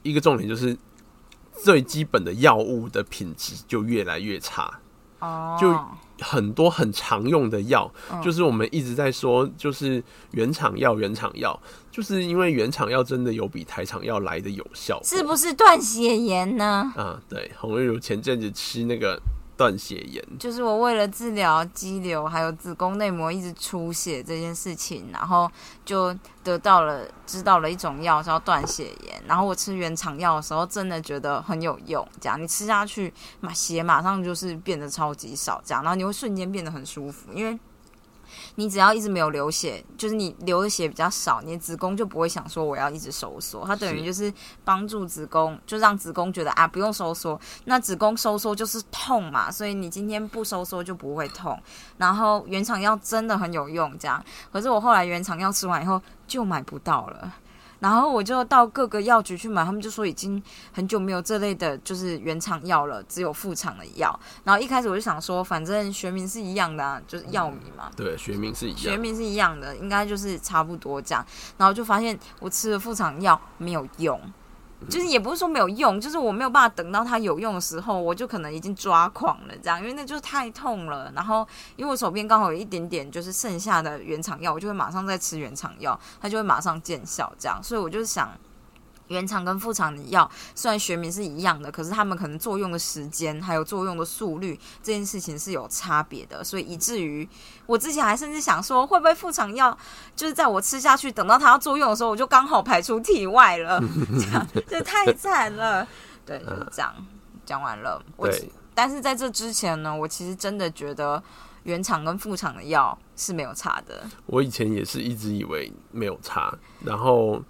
[0.07, 0.77] 一个重点就是
[1.63, 4.79] 最基本的药物的品质就越来越差。
[5.19, 5.75] 哦，就
[6.23, 16.93] 很多很常用的药，嗯就是我们一直在说，就是原厂药，原厂药，就是因为原厂药真的有比台厂药来的有效，是不是断血盐呢？
[16.95, 17.19] 啊？
[17.27, 19.19] 对，洪玉如前阵子吃那个
[19.57, 25.51] 断血炎，就是我为了治疗肌瘤还有子宫内膜一直出血这件事情，然后
[25.83, 37.59] 就得到了知道了一种药叫断血炎，然后我吃原厂药的时候真的觉得很有用，这样你吃下去，马血马上就是变得超级少，这样，然后你会瞬间变得很舒服，因为。
[38.59, 44.33] 你只要一直没有流血，就是你流的血比较少，你的子宫就不会想说我要一直收缩，它等于就是
[44.65, 51.61] 帮助子宫，就让子宫觉得啊不用收缩，那子宫收缩就是痛嘛，所以你今天不收缩就不会痛。
[51.97, 54.23] 然后原厂药真的很有用，这样。
[54.51, 57.31] 可是我后来原厂药吃完以后就买不到了，
[57.79, 60.41] 然后我就到各个药局去买，他们就说已经
[60.73, 64.19] 很久没有这类的，就是原厂药了，只有副厂的药。
[64.43, 67.91] 然后一开始我就想说，反正学名是一样的、啊，就是药名嘛。
[67.95, 71.25] 对，学名是一样，学名是一样的，应该就是差不多这样。
[71.57, 74.19] 然后就发现我吃了副厂药没有用，
[74.89, 81.11] 就是也不是说没有用，就是我没有办法等到它有用的时候，我就可能已经抓狂了这样，因为那就是太痛了。
[81.15, 87.61] 然后因为我手边刚好有一点点就是剩下的原厂药，我就会马上再吃原厂药，它就会马上见效这样。
[87.61, 88.29] 所以我就想。
[89.07, 97.27] 原厂跟副厂的药虽然学名是一样的，可是他们可能作用的时间还有作用的速率这件事情是有差别的，所以以至于
[97.65, 99.77] 我之前还甚至想说，会不会副厂药
[100.15, 103.79] 就是在我吃下去，等到它要作用的时候，我就刚好排出体外了，
[104.19, 105.87] 这样这太惨了。
[106.25, 106.93] 对，就是这样。
[107.45, 111.23] 讲完了，我对，但是在这之前呢，我其实真的觉得
[111.63, 114.03] 原厂跟副厂的药是没有差的。
[114.25, 117.41] 我以前也是一直以为没有差，然后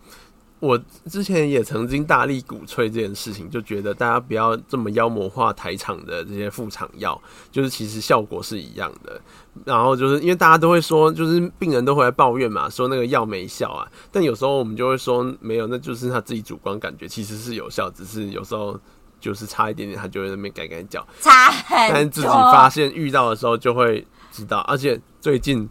[0.59, 0.75] 我
[1.07, 7.19] 之前也曾经大力鼓吹这件事情，就觉得大家不要这么妖魔化台场的这些副厂药，
[7.51, 9.21] 就是其实效果是一样的。
[9.65, 13.87] 然后就是因为大家都会说，就是病人都会来抱怨嘛，说那个药没效啊。
[14.11, 18.79] 但有时候我们就会说没有，那就是他自己主观感觉，其实是有效，只是有时候
[19.19, 21.05] 就是差一点点，他就会在那边改改脚。
[21.21, 21.77] 差很。
[21.91, 24.59] 但是自己发现遇到的时候就会知道。
[24.61, 25.69] 而且最近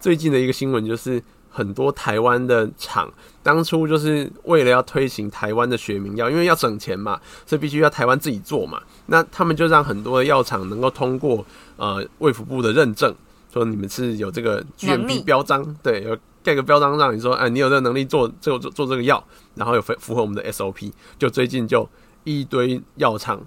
[0.00, 8.80] 最近的一个新闻就是，很多台湾的厂当初就是为了要推行台湾的学名药，因为要省钱嘛，所以必须要台湾自己做嘛。
[9.06, 11.44] 那他们就让很多的药厂能够通过
[11.76, 13.14] 呃卫福部的认证，
[13.52, 19.22] 说你们是有这个 GMP 标章，对，有盖个标章让你说，哎，你有这个能力做做做做这个药，
[19.54, 20.92] 然后有符符合我们的 SOP。
[21.18, 21.88] 就最近就
[22.24, 23.40] 一堆药厂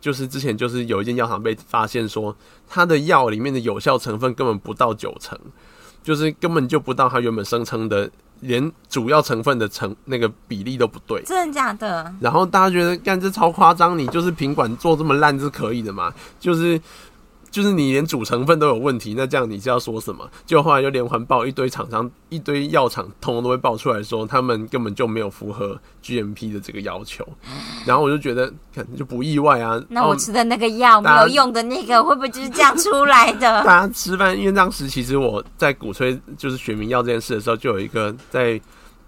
[0.00, 2.34] 就是之前就是有一间药厂被发现说，
[2.68, 5.36] 它的药里面的有效成分根本不到九成，
[6.02, 11.22] 就是根本就不到它原本声称的，连主要成分的成那个比例都不对。
[11.24, 12.12] 真的假的？
[12.20, 16.12] 然后大家觉得干这超夸张，你就是品管做这么烂是可以的嘛？
[16.40, 16.80] 就是
[17.50, 20.28] 就是你连主成分都有问题，那这样你是要说什么？
[20.46, 27.26] 就后来就连环爆一堆厂商、一堆药厂，通通都会爆出来说，他们根本就没有符合 GMP 的这个要求。
[27.86, 29.82] 然后我就觉得，看就不意外啊。
[29.88, 33.62] 那我哦吃的那个药没有用的那个，会不会就是这样出来的？
[33.64, 38.60] 大家吃饭，因为当时其实我在鼓吹就是学名药这件事的时候，就有一个在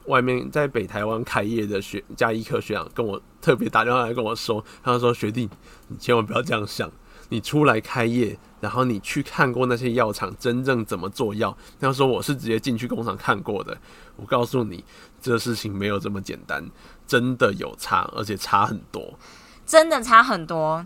[0.07, 5.49] 外面在北台湾开业的学加医科学长跟我特别打电话来跟我说，他说学弟，
[5.89, 6.91] 你千万不要这样想，
[7.31, 13.77] 你出来开业，然后你去看过那些药厂真正怎么做药，那时候我是直接进去工厂看过的，
[14.17, 14.85] 我告诉你，
[15.21, 16.71] 这事情没有这么简单，
[17.07, 19.19] 真的有差，而且差很多。
[19.65, 20.85] 真的差很多。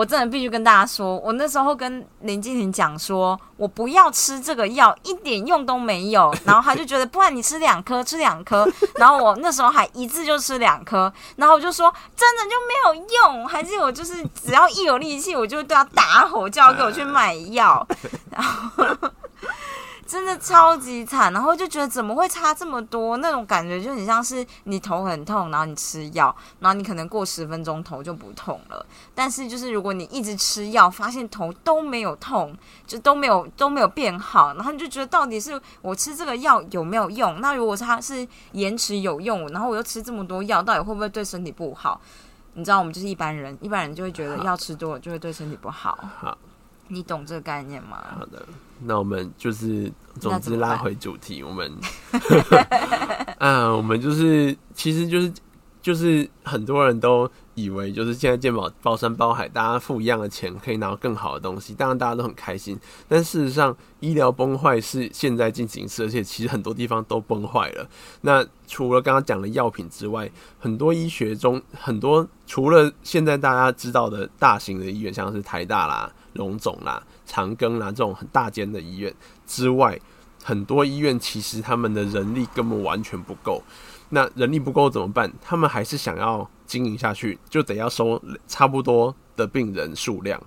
[0.00, 6.34] 我真的必须跟大家说，我那时候跟林静婷讲说，我不要吃这个药，一点用都没有。
[6.46, 8.66] 然后他就觉得，不然你吃两颗，吃两颗。
[8.94, 17.86] 然后我那时候还一次就吃两颗，然后我就说，真的就没有用，还是我就是只要一有力气，我就对他大吼叫，给我去 买药。
[18.30, 18.82] 然后
[20.10, 23.18] 真的超级惨，然后就觉得怎么会差这么多？
[23.18, 28.84] 那种感觉就很像是你头很痛，然后你吃药，然后你可能过十分钟头就不痛了。
[29.14, 32.52] 但是就是如果你一直吃药，发现头都没有痛，
[32.88, 37.40] 就都没有都没有变好，然后你就觉得到底是我吃这个药有没有用？
[37.40, 42.00] 那如果它是延迟有用，然后我又吃这么多药，到底会不会对身体不好？
[42.54, 45.96] 你知道我们就是一般人，一般人就会觉得药吃多了就会对身体不好。
[46.18, 46.36] 好，
[46.88, 48.04] 你懂这个概念吗？
[48.18, 48.44] 好的，
[48.82, 51.72] 那我们就是总之拉回主题，我们
[53.38, 55.32] 啊，我们就是其实就是
[55.82, 62.78] 就是很多人都以为就是现在健保包山包海，大家付一样的钱可以拿到更好的东西，当然大家都很开心。
[63.08, 67.88] 但事实上，医疗崩坏是现在进行时，而且其实很多地方都崩坏了。
[68.22, 79.14] 那除了刚刚讲的药品之外，很多医学中很多除了现在大家知道的大型的医院，像是台大啦、荣总啦、长庚啦这种很大间的医院
[79.46, 79.96] 之外，
[80.42, 83.62] 很多医院其实他们的人力根本完全不够。
[84.08, 85.32] 那人力不够怎么办？
[85.40, 90.42] 他们还是想要经营下去，就得要收差不多的病人数量。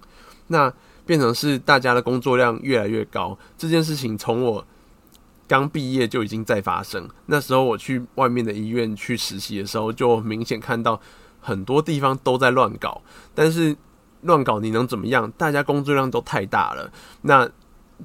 [0.47, 0.71] 那
[1.05, 3.37] 变成是大家的工作量越来越高。
[3.57, 4.65] 这件事情从我
[5.47, 7.09] 刚毕业就已经在发生。
[7.27, 10.99] 那时候我去外面的医院去实习的时候，就明显看到
[11.39, 13.01] 很多地方都在乱搞。
[13.33, 13.73] 但是
[14.23, 15.31] 乱搞你能怎么样？
[15.37, 16.91] 大家工作量都太大了。
[17.21, 17.49] 那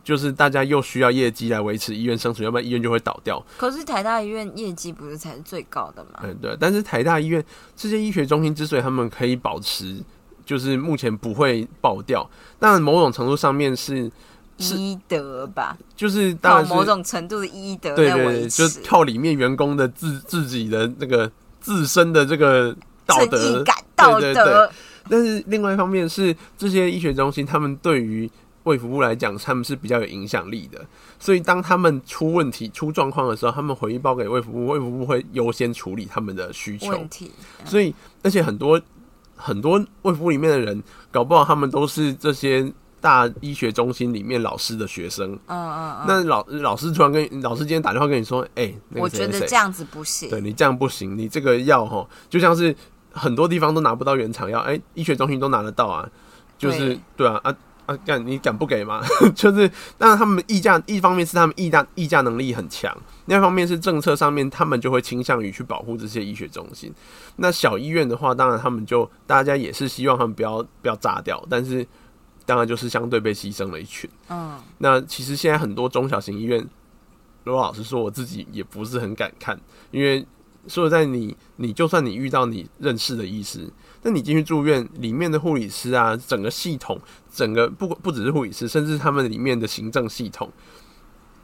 [0.04, 3.44] 就是大家又需要业绩来维持医院生存，要不然医院就会倒掉。
[3.57, 6.20] 可是台大医院业绩不是才是最高的吗？
[6.22, 6.57] 嗯，对。
[6.61, 9.96] 但是台大医院这些医学中心之所以他们可以保持，
[10.44, 12.28] 就是目前不会爆掉，
[12.61, 14.11] 但某种程度上面是
[14.59, 21.28] 医德吧，就是当然某种程度的医德对对对，就靠里面员工的自自己的那个
[21.61, 22.76] 自身的这个
[23.07, 24.70] 道德感道德。
[25.08, 28.30] 但是另外一方面是这些医学中心，他们对于
[28.64, 30.84] 卫福部来讲，他们是比较有影响力的，
[31.18, 36.90] 所以当他们出问题、出状况的时候，他们回报给卫福部，卫福部会优先处理他们的需求。
[36.90, 37.30] 问题，
[37.64, 38.78] 所以而且很多
[39.36, 45.32] 很多卫福里面的人，搞不好他们都是这些大医学中心里面老师的学生。
[45.46, 46.04] 嗯嗯嗯。
[46.06, 50.28] 那老老师突然跟老师今天打电话跟你说：“哎，我觉得这样子不行。
[50.28, 52.74] 对你这样不行，你这个药哈，就像是
[53.12, 56.08] 很多地方都拿不到原厂药，哎，医学中心都拿得到啊。
[56.56, 57.54] 就是对啊啊。”
[57.88, 59.00] 啊，敢你敢不给吗？
[59.34, 62.94] 就是，但是他们议价，一方面是他们议价议价能力很强，
[63.24, 66.92] 另一方面是政策上面，他们就会倾向于去保护这些医学中心。
[67.36, 71.86] 那小医院的话，当然他们就大家也是希望他们不要不要炸掉，但是
[72.44, 74.10] 当然就是相对被牺牲了一群。
[74.28, 76.62] 嗯，那其实现在很多中小型医院，
[77.44, 79.58] 罗老师说，我自己也不是很敢看，
[79.92, 80.26] 因为
[80.68, 83.68] 说实在，你你就算你遇到你认识的医师。
[84.02, 87.00] 那你进去住院，里面的护理师啊，整个系统，
[87.33, 90.48] 整个不不只是护理师，甚至他们里面的行政系统，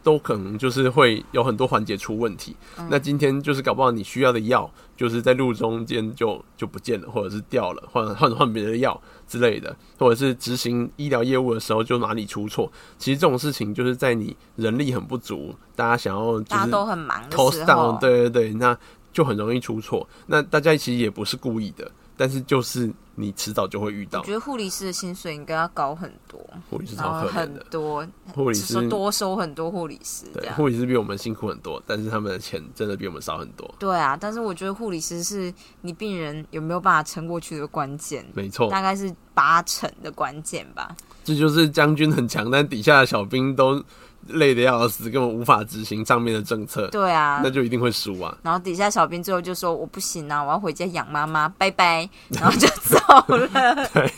[0.05, 2.55] 都可能就是会有很多环节出问题。
[2.89, 12.71] 那今天就是搞不好你需要的药，就是在路中间就就不见了，或者是掉了，换换换别的药之类的，或者是执行医疗业务的时候就哪里出错。
[12.99, 18.79] 其实这种事情就是在你人力很不足，大家想要大家都很忙的时候，对对对，那
[19.15, 20.07] 就很容易出错。
[20.27, 21.91] 那大家其实也不是故意的。
[22.17, 24.21] 但是就是你迟早就会遇到。
[24.21, 26.41] 我觉得护理师的薪水应该要高很多。
[26.71, 30.25] 护理师超可很多，护理师多收很多护理师。
[30.33, 33.69] 对，护理师比我们辛苦很多，但是他们的钱真的比我们少很多。
[33.81, 38.25] 对啊，但是我觉得护理师是你病人有没有办法撑过去的关键。
[38.33, 40.95] 没错，大概是八成的关键吧。
[41.25, 43.85] 这就是将军很强，但底下的小兵都。
[44.29, 46.89] 累的要死，根本无法执行上面的政策。
[46.89, 48.37] 对啊，那就一定会输啊。
[48.43, 52.99] 然后底下小兵最后就说：“我不行啊，我要回家养妈妈，拜拜。”然后就走
[53.37, 53.89] 了。
[53.93, 54.13] 对，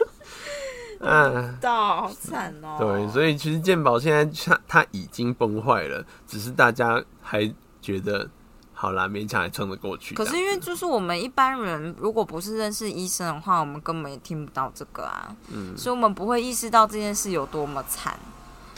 [1.00, 2.76] 嗯，到好惨哦。
[2.78, 8.28] 对，所以其实健保现在它它已经崩坏了，只是大家还觉得
[8.72, 10.14] 好啦，勉强还撑得过去。
[10.14, 15.36] 可是因为就是我们一般人，如果不是认识医生的话，我们根本也听不到这个啊。
[15.52, 18.18] 嗯，所以我们不会意识到这件事有多么惨。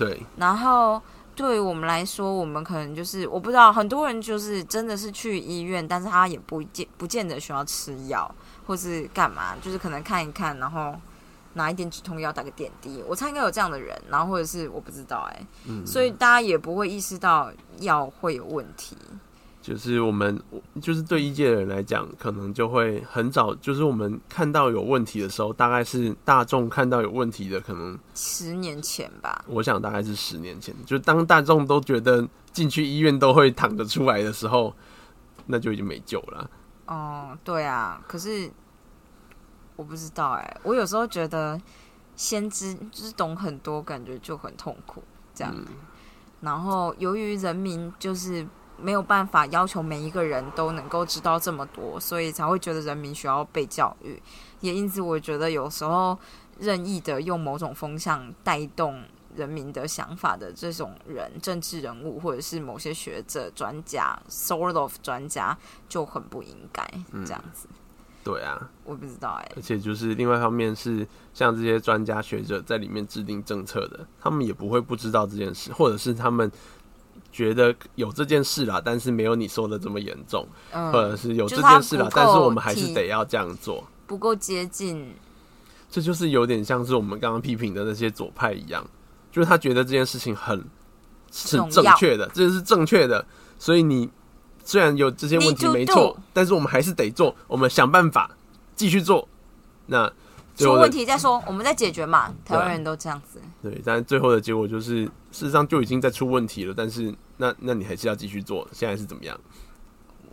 [0.01, 1.01] 对，然后
[1.37, 8.35] 对于我们来说，我们可能就是我不知道，很多人就是真的是去医院，但是他也不见不见得需要吃药，
[8.67, 10.95] 或是干嘛，就是可能看一看，然后
[11.53, 13.05] 拿一点止痛药，打个点滴。
[13.07, 15.47] 我猜应该有这样的人，然后或者是我不知道，哎，
[15.85, 18.97] 所以大家也不会意识到药会有问题。
[19.63, 20.43] 就是我们，
[20.81, 29.45] 就是对医界的人来讲，可能就会很早，就是我们看到有问题的时候，大概是大众看到有问题的，可能十年前吧。
[29.47, 34.75] 我想大概是十年前，就当大众都觉得进去医院都会躺着出来的时候，
[35.47, 36.51] 那就已经没救了。
[36.87, 38.51] 哦，对啊，可是
[39.77, 41.61] 我不知道哎，我有时候觉得
[42.17, 45.03] 先知就是懂很多，感觉就很痛苦，
[45.35, 45.55] 这样。
[46.41, 48.47] 然后由于人民就是
[48.83, 54.21] 没有办法要求每一个人都能够知道这么多，所以才会觉得人民需要被教育。
[54.61, 56.19] 也因此，我觉得有时候
[56.59, 59.03] 任意的用某种风向带动
[59.37, 65.57] 人民的想法的这种人，政治人物或者是某些学者、专家，sort of 专家
[65.89, 66.85] 就很不应该
[67.25, 67.69] 这样子。
[68.23, 76.53] 对啊，我不知道哎、而且就是另外一方面是，像这些专家学者在里面制定政策的，他们也不会不知道这件事，或者是他们
[77.33, 83.87] 觉得有这件事啦，但是没有你说的这么严重，嗯，或者是有这件事啦不，够但是我们还是得要这样做。
[84.07, 85.15] 不够接近，
[85.89, 88.85] 这就是有点像是我们刚刚批评的那些左派一样，
[89.31, 90.65] 就是他觉得这件事情很
[91.31, 93.25] 是正确的，这是正确的，
[93.59, 94.11] 所以你
[94.65, 98.31] 虽然有这些问题没错，但是我们还是得做，我们想办法
[98.75, 99.29] 继续做。
[99.87, 100.15] 那最
[100.65, 102.33] 出问题再说，我们再解决嘛。
[102.45, 103.41] 台湾人都这样子。
[103.63, 109.39] 对，但是最后的结果就是，事实上就已经在出问题了，但是那那你还是要继续做，现在是怎么样？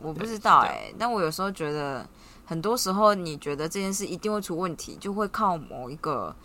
[0.01, 2.07] 我不知道哎、但我有时候觉得，
[2.45, 6.35] 很多时候你觉得这件事一定会出问题，就会靠某一个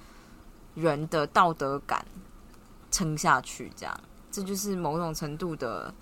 [0.74, 2.02] 人的道德感
[2.90, 5.92] 撑下去，这样，这就是某种程度的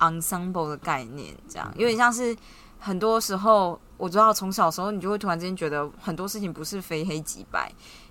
[0.00, 2.36] ensemble 的概念，这样有点像是
[2.78, 7.70] 很多时候，我知道从小时候你就会突然之间觉得很多事情不是非黑即白。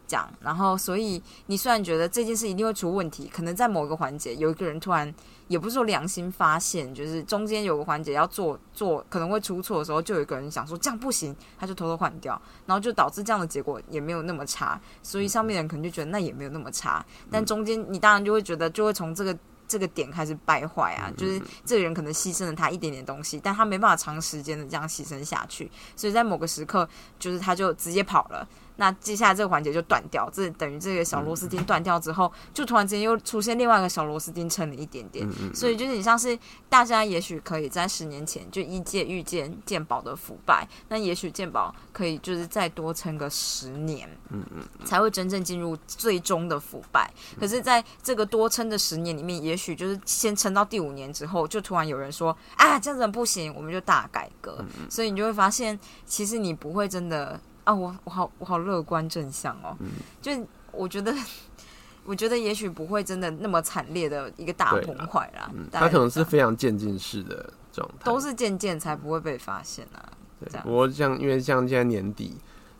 [0.10, 5.14] 这样，然后所以你虽然觉得这件事一定会出问题，可能在某一个环节有一个人突然
[5.50, 19.38] 也不是说良心发现，就是中间有个环节要做做可能会出错的时候，就有一个人想说这样不行，他就偷偷换掉，然后就导致这样的结果也没有那么差，所以上面的人可能就觉得那也没有那么差，但中间你当然就会觉得就会从这个。
[19.68, 26.88] 这个点开始败坏啊，就是这个人可能牺牲了他一点点东西，但他没办法长时间的这样牺牲下去，所以在某个时刻，
[27.20, 28.48] 就是他就直接跑了。
[28.78, 36.38] 那接下来这个环节就断掉，这等于这个小螺丝钉断掉之后，就突然之间又出现另外一个小螺丝钉撑了一点点，所以就是你像是
[36.70, 47.12] 大家也许可以在十年前就一届遇见鉴宝的腐败，那也许鉴宝可以就是再多撑个十年，嗯嗯，才会真正进入最终的腐败。
[47.40, 57.40] 可是，在这个多撑的十年里面，也许就是先撑到第五年之后，就突然有人说啊，这样子不行，我们就大改革，所以你就会发现，其实你不会真的。
[57.68, 59.76] 啊，我我好我好乐观正向哦，
[60.22, 60.32] 就
[60.72, 61.14] 我觉得，
[62.06, 70.00] 我觉得也许不会真的那么惨烈的一个大崩坏啦，它可能是非常渐进式的状态，都是渐渐才不会被发现啊。
[70.40, 72.38] 对不过像因为像现在年底，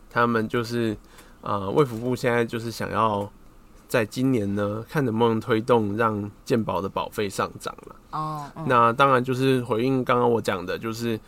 [0.08, 0.96] 他们就是
[1.42, 3.30] 呃，卫福部现在就是想要
[3.86, 7.96] 在今年呢，看能不能推动让健保的保费上涨了。
[8.12, 11.18] 哦，嗯那当然就是回应刚刚我讲的，就是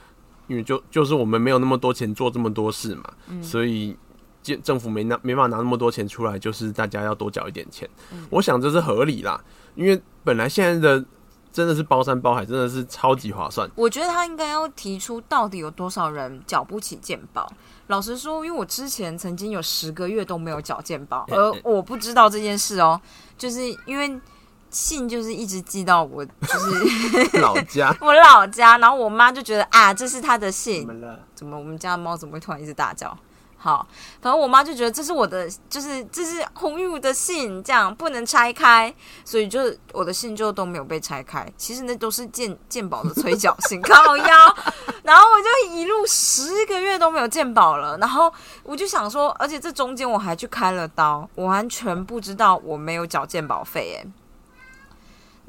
[0.50, 3.96] 因为就就是我们没有那么多钱做这么多事嘛，嗯所以
[4.42, 7.88] 政政府没拿没办法拿那么多钱出来，就是大家要多缴一点钱。
[8.12, 9.40] 嗯我想这是合理啦，
[9.76, 11.04] 因为本来现在的
[11.52, 13.70] 真的是包山包海，真的是超级划算。
[13.76, 17.48] 我觉得他应该要提出到底有多少人缴不起健保。
[17.86, 23.00] 老实说，因为我之前曾经有十个月都没有缴健保，而我不知道这件事哦，
[23.38, 24.20] 就是因为
[24.70, 31.20] 信就是一直寄到我就是 老家我老家，然后我妈就觉得啊，这是她的信，怎么了？
[31.34, 33.16] 怎么我们家的猫怎么会突然一直大叫？
[33.62, 33.86] 好，
[34.22, 39.60] 反正我妈就觉得这是我的，就是这是红玉的信，这样不能拆开，所以就
[39.92, 41.46] 我的信就都没有被拆开。
[41.58, 44.56] 其实那都是鉴鉴宝的催缴信， 靠腰。
[45.02, 54.08] 然后我就一路十个月都没有鉴宝了，然后我就想说，而且这中间我还去开了刀，我完全不知道我没有缴鉴保费，哎。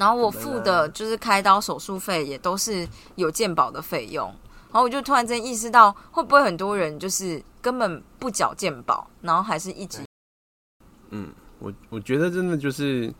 [0.01, 2.87] 然后我付的就是开刀手术费，也都是
[3.17, 4.25] 有健保的费用。
[4.71, 9.99] 然后我就突然间意识到，会不会很多人就是根本不缴健保，然后还是一直
[11.11, 11.29] 嗯，
[11.59, 13.13] 我我觉得真的就是，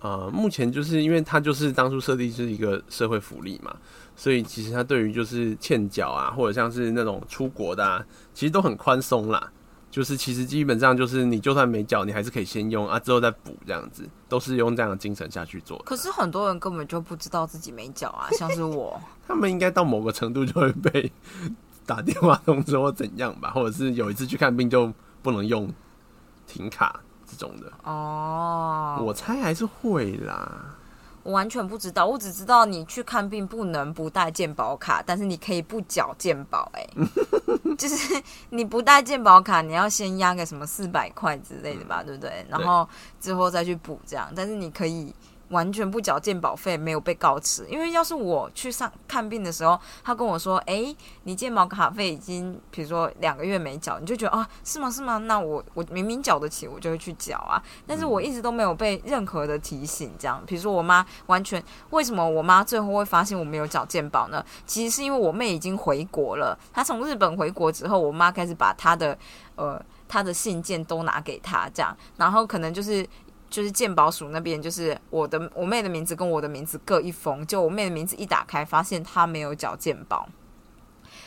[0.00, 3.74] 呃，目前就是因为它就是当初设定是一个社会福利嘛，
[4.14, 8.04] 所以其实它对于就是欠缴啊，或者像是那种出国的啊，
[8.34, 9.50] 其实都很宽松啦。
[9.90, 15.84] 就是其实基本上就是你就算没缴，你还是可以先用啊，之后再补这样子，都是用这样的精神下去做的。
[15.84, 21.10] 可是很多人根本就不知道自己没缴啊，像是我， 他们应该到某个程度就会被
[21.86, 25.72] 打电话通知或怎样吧，或者是有一次去看病就不能用
[26.46, 27.72] 停卡这种的。
[27.84, 30.76] 哦，我猜还是会啦。
[31.28, 37.04] 我完全不知道，我只知道你去看病不能不带健保卡，但是你可以不缴健保、欸，哎，
[37.76, 42.46] 就是你不带健保卡，你要先压个什么四百块之类的吧，对不对？
[42.48, 42.88] 然后
[43.20, 45.14] 之后再去补这样，但是你可以
[45.48, 47.66] 完全不缴健保费，没有被告知。
[47.68, 50.94] 因为要是我去上看病的时候，他跟我说：“哎，
[51.24, 54.90] 你健保卡费已经，比如说两个月没缴，你就觉得啊，是吗？
[54.90, 55.18] 是吗？
[55.18, 57.62] 那我我明明缴得起，我就会去缴啊。
[57.86, 60.42] 但是我一直都没有被任何的提醒，这样。
[60.46, 64.44] 比如说我妈完全为什么我妈最后会发现我没有缴健保呢？
[64.66, 69.16] 其实是因为我妹已经回国了，她从日本回国之后，我妈开始把她的
[69.56, 73.06] 呃她的信件都拿给她，这样，然后可能就是。
[73.50, 80.28] 就是鉴宝署那边，就是我的我妹的名字跟我的名字各一封，就我妹的名字一打开，发现她没有缴鉴宝。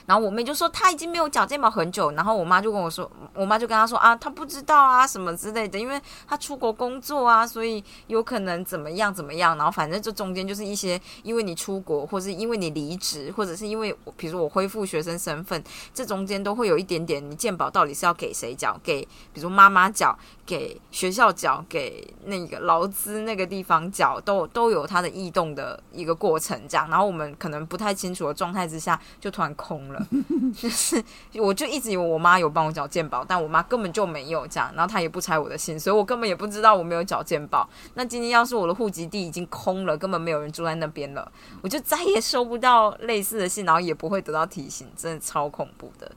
[0.05, 9.57] 然后我妹就说她已经没有缴健保很久，然后我妈就跟我说，我妈就跟她说啊，她不知道啊什么之类的，因为她出国工作啊，所以有可能怎么样怎么样。
[9.57, 15.61] 然后反正这中间就是一些，因为你出国，或是因为你离职，或者是因为比如说我恢复学生身份，
[15.93, 18.79] 这中间都会有一点点，你健保到底是要给谁缴？
[18.81, 26.89] 给比如妈妈缴，给学校缴，给那个劳资那个地方缴，都都有它的异动的一个过程这样。
[26.89, 29.81] 然后我们可能不太清楚的状态之下，就突然空。
[30.55, 31.03] 就是
[31.35, 37.67] 我就一直以为我妈有帮我缴健保，但我妈根本就没有这样，然后她也不拆我的信，所以我根本也不知道我没有缴健保。
[37.95, 41.31] 那今天要是我的户籍地已经空了，根本没有人住在那边了，
[41.61, 46.11] 我就再也收不到类似的信，然后也不会得到提醒，真的超恐怖的。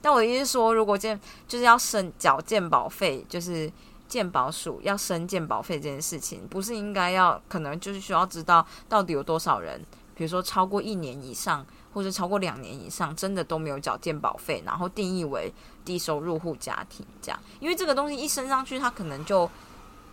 [0.00, 1.18] 但我的意思说，如果健
[1.48, 3.70] 就是要申缴健保费，就是
[4.06, 9.80] 健保署要申健保费这件事情，不是应该要可能就是需要知道到底有多少人，
[10.14, 11.64] 比如说超过一年以上。
[11.96, 15.50] 或者超过两年以上，真的都没有缴健保费，然后定义为
[15.82, 19.50] 低收入户家庭这样，因为这个东西一升上去，他可能就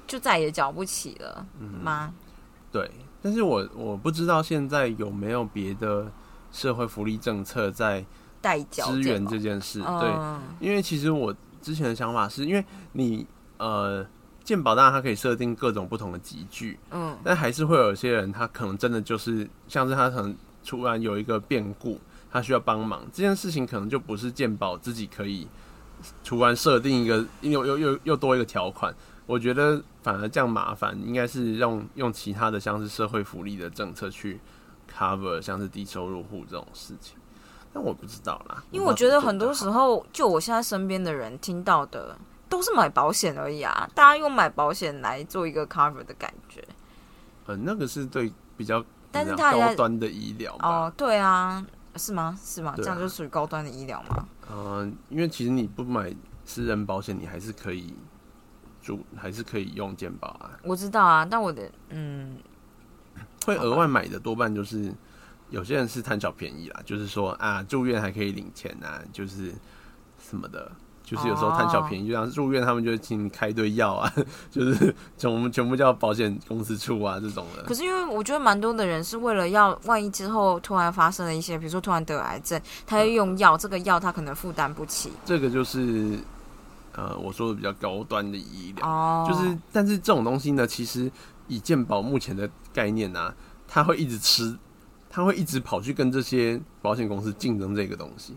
[0.08, 1.46] 就再也缴不起了
[1.84, 2.14] 吗？
[2.72, 2.90] 对，
[3.22, 6.10] 但是我我不知道现在有没有别的
[6.54, 8.06] 社会福利政策在
[8.40, 9.82] 代缴支援这件事。
[9.82, 10.10] 对，
[10.62, 12.64] 因为其实我之前的想法是因为
[12.94, 13.28] 你
[13.58, 14.08] 呃
[14.42, 20.34] 鉴保当然它可以设定各种不同的集聚，嗯，但还是会有一些人他可能真的就是像是他可能。
[20.66, 22.00] 突然有一个变故，
[22.32, 25.48] 他需要帮忙，这件事情可能就不是鉴宝自己可以
[26.24, 28.94] 突然设定一个又又又又多一个条款。
[29.26, 34.40] 我觉得反而这样麻烦，应该是用用其他的像是社会福利的政策去
[34.92, 37.16] cover 像是低收入户这种事情。
[37.74, 42.18] 但我不知道啦，因为我觉得很多时候，就我现在身边的人听到的
[42.50, 46.64] 都是买保险而已啊，大家用买保险来做一个 cover 的感觉。
[47.46, 48.84] 呃，那个是对比较。
[49.14, 51.64] 但是它高端的医疗哦，对啊，
[51.96, 52.38] 是吗？
[52.44, 52.74] 是吗？
[52.76, 54.28] 这样就属于高端的医疗吗？
[54.52, 57.94] 嗯，因为其实你不买私人保险，你还是可以
[58.82, 60.60] 住，还是可以用健保啊。
[60.64, 62.38] 我知道啊，但我的嗯，
[63.46, 64.92] 会额外买的多半就是
[65.50, 69.54] 有些人是贪小便宜啦，就是说啊，住院还可以领钱啊，就是
[70.20, 70.72] 什么的。
[71.14, 74.12] 就是有时候贪小便宜，就像入院，他们就请你开一堆药啊，
[74.50, 77.62] 就是从我们全部叫保险公司出啊这种的。
[77.64, 85.12] 可是因为我觉得蛮多的人是为了要万一之后突然发生了一些，比如说突然得癌症，他要用药，这个药他可能负担不起。
[85.24, 86.18] 这个就是
[86.94, 91.12] 呃我说的比较高端的医疗，就是但是这种东西呢，其实
[91.48, 93.32] 以健保目前的概念呢，
[93.68, 94.58] 他会一直吃，
[95.12, 98.36] 他会一直跑去跟这些保险公司竞争这个东西。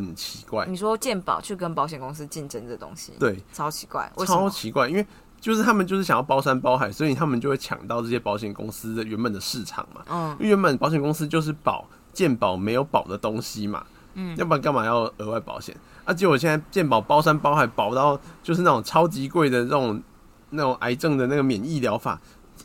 [0.00, 5.06] 很奇怪，你说健保去跟保险公司竞争这东西，对，超奇怪，超奇怪，因为
[5.40, 10.02] 就是他们就是想要包山包海，所以他们就会抢到这些保险公司的原本的市场嘛。
[10.08, 13.84] 嗯，因为原本保险公司就是保健保没有保的东西嘛，
[14.14, 15.76] 嗯，要不然干嘛要额外保险？
[16.04, 20.02] 啊，结果现在健保包山包海，保到就是那种超级贵的这种
[20.50, 22.20] 那种癌症的那个免疫疗法，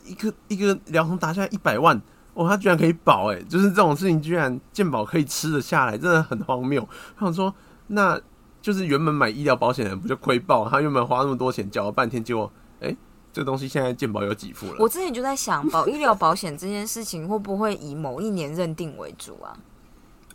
[0.06, 2.00] 一个一个疗程打下来一百万。
[2.38, 6.80] 哦，他居然可以保哎，就是这种事情居然健保可以吃得下来，真的很荒谬。
[7.16, 7.52] 我想说，
[7.88, 8.16] 那
[8.62, 10.68] 就是原本买医疗保险的人不就亏爆？
[10.68, 12.48] 他原本花那么多钱缴了半天，结果
[12.80, 12.96] 哎，
[13.32, 14.76] 这个东西现在健保有几付了？
[14.78, 19.58] 我之前就在想，保医疗保险这件事情会不会以某一年认定为主啊？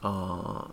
[0.02, 0.68] 啊，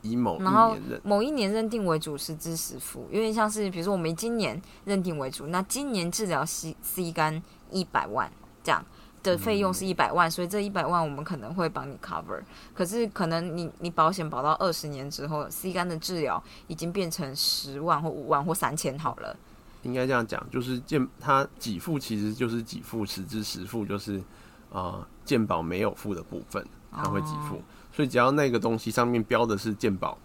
[0.00, 8.82] 以某然后某一年认定为主，是支实付，有点像是比如说我们今年认定为主，那今年治疗 C C 肝一百万这样。
[9.24, 12.40] 的费用是一百万，所以这一百万我们可能会帮你 cover。
[12.72, 19.36] 可是可能你你保险保到二十年之后，C 肝的治疗已经变成十万或五万或三千好了。
[19.82, 24.22] 应该这样讲，就是健它给付其实就是给付实支实付，就是
[24.70, 27.60] 啊健保没有付的部分它会给付，
[27.92, 30.16] 所以只要那个东西上面标的是健保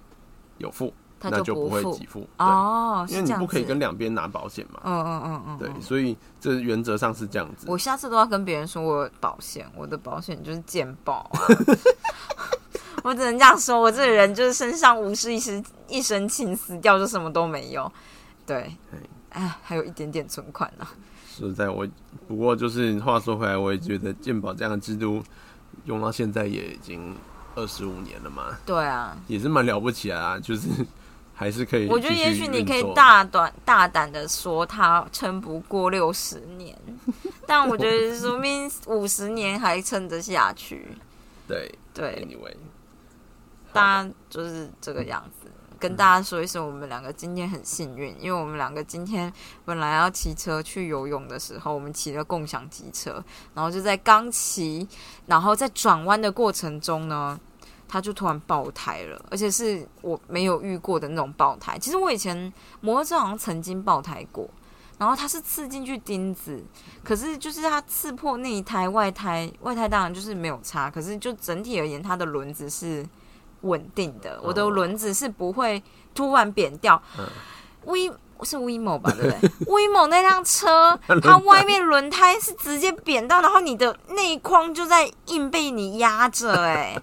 [0.60, 0.94] 有付。
[1.22, 4.80] 那就不会给付哦，因为你不可以跟两边拿保险嘛。
[4.84, 7.66] 嗯嗯嗯嗯，对，所以这原则上是这样子。
[7.68, 11.40] 我下次都要跟别人说我保险，我的保险就是健保啊。
[13.04, 17.90] 我只能这样说，我这个人就是身上无事一时一身轻，死掉就什么都没有。
[18.46, 18.76] 对，
[19.30, 20.86] 哎，还有一点点存款呢、
[21.30, 21.88] 实在我，
[22.28, 25.24] 不过就是话说回来，我也觉得健保这样的制度
[25.86, 27.16] 用到现在也已经
[27.56, 30.68] 二十五年了嘛，对啊，也是蛮了不起啊，就是
[31.40, 31.88] 还是可以。
[31.88, 32.84] 我觉得也许你可以。
[32.94, 36.78] 大胆大胆的说他撑不过六十年，
[37.48, 40.86] 但我觉得说明五十年还撑得下去。
[41.48, 42.54] 对对，，anyway，
[43.72, 45.50] 大家就是这个样子。
[45.80, 49.32] 跟大家说一声，我们两个今天很幸运，因为我们两个今天
[49.64, 53.24] 本来要骑车去游泳的时候，我们骑了共享机车，
[53.54, 54.86] 然后就在刚骑，
[55.28, 57.40] 然后在转弯的过程中呢，
[57.90, 61.78] 它就突然爆胎了，而且是我没有遇过的那种爆胎。
[61.80, 64.48] 其实我以前摩托车好像曾经爆胎过，
[65.00, 66.64] 然后它是刺进去钉子，
[67.04, 73.04] 可是就是它刺破内胎、外胎，外胎当然就是没有差，可是就整体而言，它的轮子是
[73.62, 75.82] 稳定的，我的轮子是不会
[76.14, 77.02] 突然扁掉。
[77.86, 78.12] 威
[78.44, 79.50] 是 WeMo 吧，对不对？
[79.68, 87.02] WeMo 那辆车，它外面轮胎是直接扁到，然后你的内框就在硬被你压着，哎，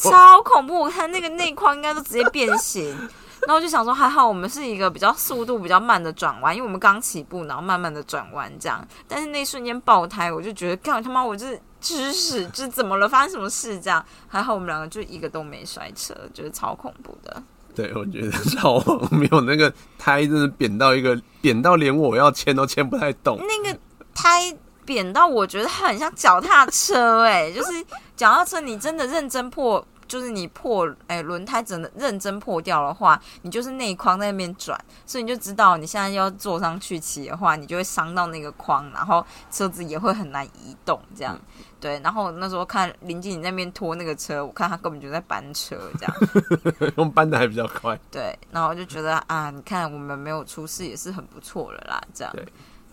[0.00, 0.78] 超恐怖！
[0.78, 2.88] 我看那个内框应该都直接变形。
[3.46, 8.86] 然后我就想说，还好我们是一个比较速度比较慢的转弯，因为我们刚起步，然后慢慢的转弯这样。
[9.06, 13.08] 但是那一瞬间爆胎，我就觉得，干他妈，我就是知识，这怎么了？
[13.08, 13.78] 发生什么事？
[13.80, 17.40] 这样还好我们两个就一个都没摔车，就是超恐怖的。
[17.76, 18.80] 对，我觉得超
[19.12, 23.38] 没有， 那个胎真是扁到一个扁到连我要牵都牵不太动。
[23.38, 23.78] 那个
[24.12, 24.52] 胎
[24.88, 27.84] 扁到我觉得它很像脚踏车、哎，就是
[28.16, 41.38] 脚踏车，你真的认真破，就是你破，哎、轮胎真的认真破掉的话，你就是内框在那边转，所以你就知道你现在要坐上去骑的话，你就会伤到那个框，然后车子也会很难移动，这样。
[41.78, 46.14] 对，然后那时候看林经理那边拖那个车，我看他根本就在搬车这样。
[46.96, 47.96] 用搬的还比较快。
[48.10, 52.32] 对，然后就觉得啊，你看我们没有出事也是很不错了啦，这样。
[52.34, 52.48] 对，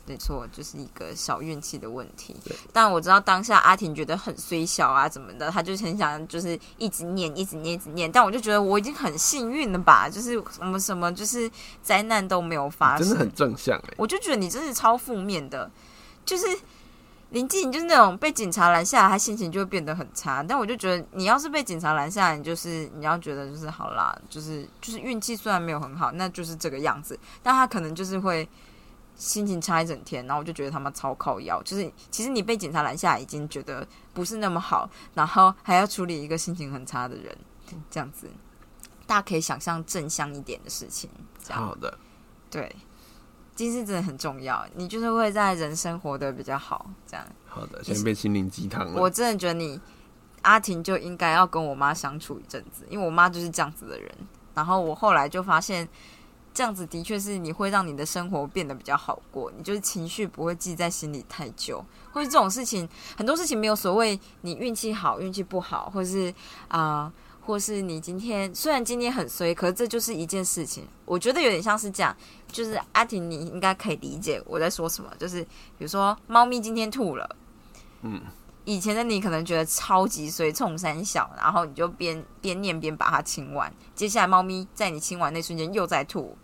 [0.08, 2.36] 没错，就是一个小运气的问题。
[2.72, 8.12] 但我知道当下阿婷觉得很虽小啊，怎么的，她就很想就是一直念，一直念，一直念。
[8.12, 11.50] 但我就觉得我已经很幸运了吧，就是什么什么就是
[11.82, 15.70] 灾难都没有发生，真的很正向哎、我就觉得你真是超负面的，
[16.24, 16.46] 就是
[17.32, 20.44] 林静，就是那种被警察拦下来，他心情就会变得很差。
[20.44, 27.20] 但我就觉得，你要是被警察拦下来，你就是你要觉得就是好啦，就是就是运气虽然没有很好，那就是这个样子。
[27.42, 28.48] 但他可能就是会
[29.16, 31.62] 心情差一整天，然后我就觉得他妈超靠腰。
[31.64, 37.38] 就是其实你被警察拦下来，已经觉得不是那么好，然后还要处理一个心情很差的人，
[37.90, 38.30] 这样子，
[39.08, 41.10] 大家可以想象正向一点的事情，
[41.44, 41.66] 这样。
[41.66, 41.98] 好的，
[42.50, 42.76] 对，
[43.56, 46.86] 精神真的很重要，你就是会在人生活得比较好。
[47.08, 49.02] 这样，好的，现在变心灵鸡汤了。
[49.02, 49.80] 我真的觉得你
[50.42, 54.14] 阿婷就应该要跟我妈相处一阵子，因为我妈就是这样子的人。
[54.54, 55.86] 然后我后来就发现，
[56.56, 66.34] 这样子的确是你会让你的生活变得比较好过，你就是情绪不会记在心里太久，或者这种事情很多事情没有所谓你运气好、运气不好，或是
[66.70, 67.14] 啊。
[67.48, 70.84] 或是你今天虽然今天很衰，可是这就是一件事情。
[71.06, 72.18] 我觉得有点像是这样，
[72.52, 75.12] 就是阿婷，你应该可以理解我在说什么。
[75.20, 75.44] 就是
[75.78, 77.36] 比如说，猫咪今天吐了，
[78.02, 78.20] 嗯，
[78.64, 83.72] 以前的你可能觉得超级衰，冲三小，然后你就边边念边把它清完。
[83.94, 86.36] 接下来，猫咪在你清完那瞬间又在吐，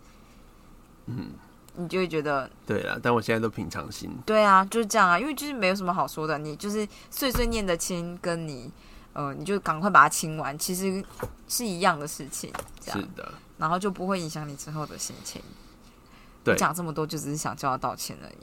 [1.06, 1.30] 嗯，
[1.76, 4.10] 你就会觉得，对了，但我现在都平常心。
[4.24, 8.70] 对啊，就是这样啊，因为就是没有什么好说的，你就是碎碎念的亲，跟你
[9.12, 11.04] 呃，你就赶快把它清完，其实
[11.48, 15.42] 是一样的事情，这样，是的，然后就不会影响你之后的心情。
[16.44, 18.36] 对讲这么多，就只是想叫他道歉而已。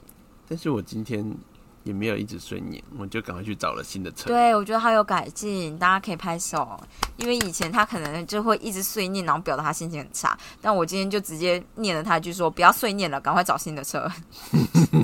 [0.48, 1.36] 但是我今天
[1.82, 4.26] 也没有一直睡念，我就赶快去找了新的车。
[4.26, 6.78] 对，我觉得他有改进，大家可以拍手。
[7.16, 10.38] 因为以前他可能就会一直碎念，然后表达他心情很差。
[10.60, 14.10] 但我今天就直接念了他一句说：“不要碎念了，赶快找新的车。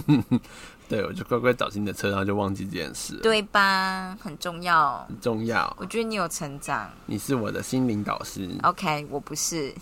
[0.88, 3.16] 对，我就乖乖找新的车，然后就忘记这件事”。
[3.22, 4.16] 对吧？
[4.22, 5.04] 很重要。
[5.08, 6.90] 很重要，我觉得你有成长。
[7.06, 8.48] 你是我的心灵导师。
[8.62, 9.74] OK，我不是，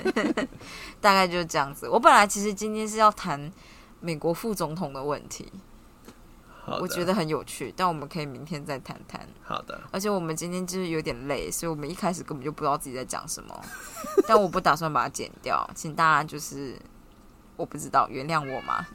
[1.00, 1.88] 大概就是这样子。
[1.88, 3.52] 我本来其实今天是要谈
[4.00, 5.50] 美国副总统的问题，
[6.64, 9.26] 好，我觉得很有趣，但我们可以明天再谈谈。
[9.42, 13.60] 好的，而且我们今天就是有点累，所以我们一开始根本就不知道自己在讲什么，
[14.28, 16.76] 但我不打算把它剪掉，请大家就是
[17.56, 18.86] 我不知道原谅我吗。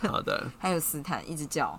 [0.00, 0.46] 好的。
[0.60, 1.76] 还有斯坦一直叫，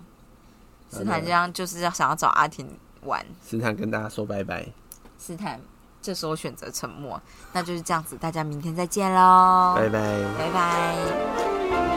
[0.90, 4.68] 斯坦这样就是要想要找阿婷玩，斯坦跟大家说拜拜，
[5.16, 5.58] 斯坦
[6.02, 7.18] 这时候选择沉默，
[7.54, 10.00] 那就是这样子，大家明天再见喽，拜拜。
[10.36, 11.89] 拜拜。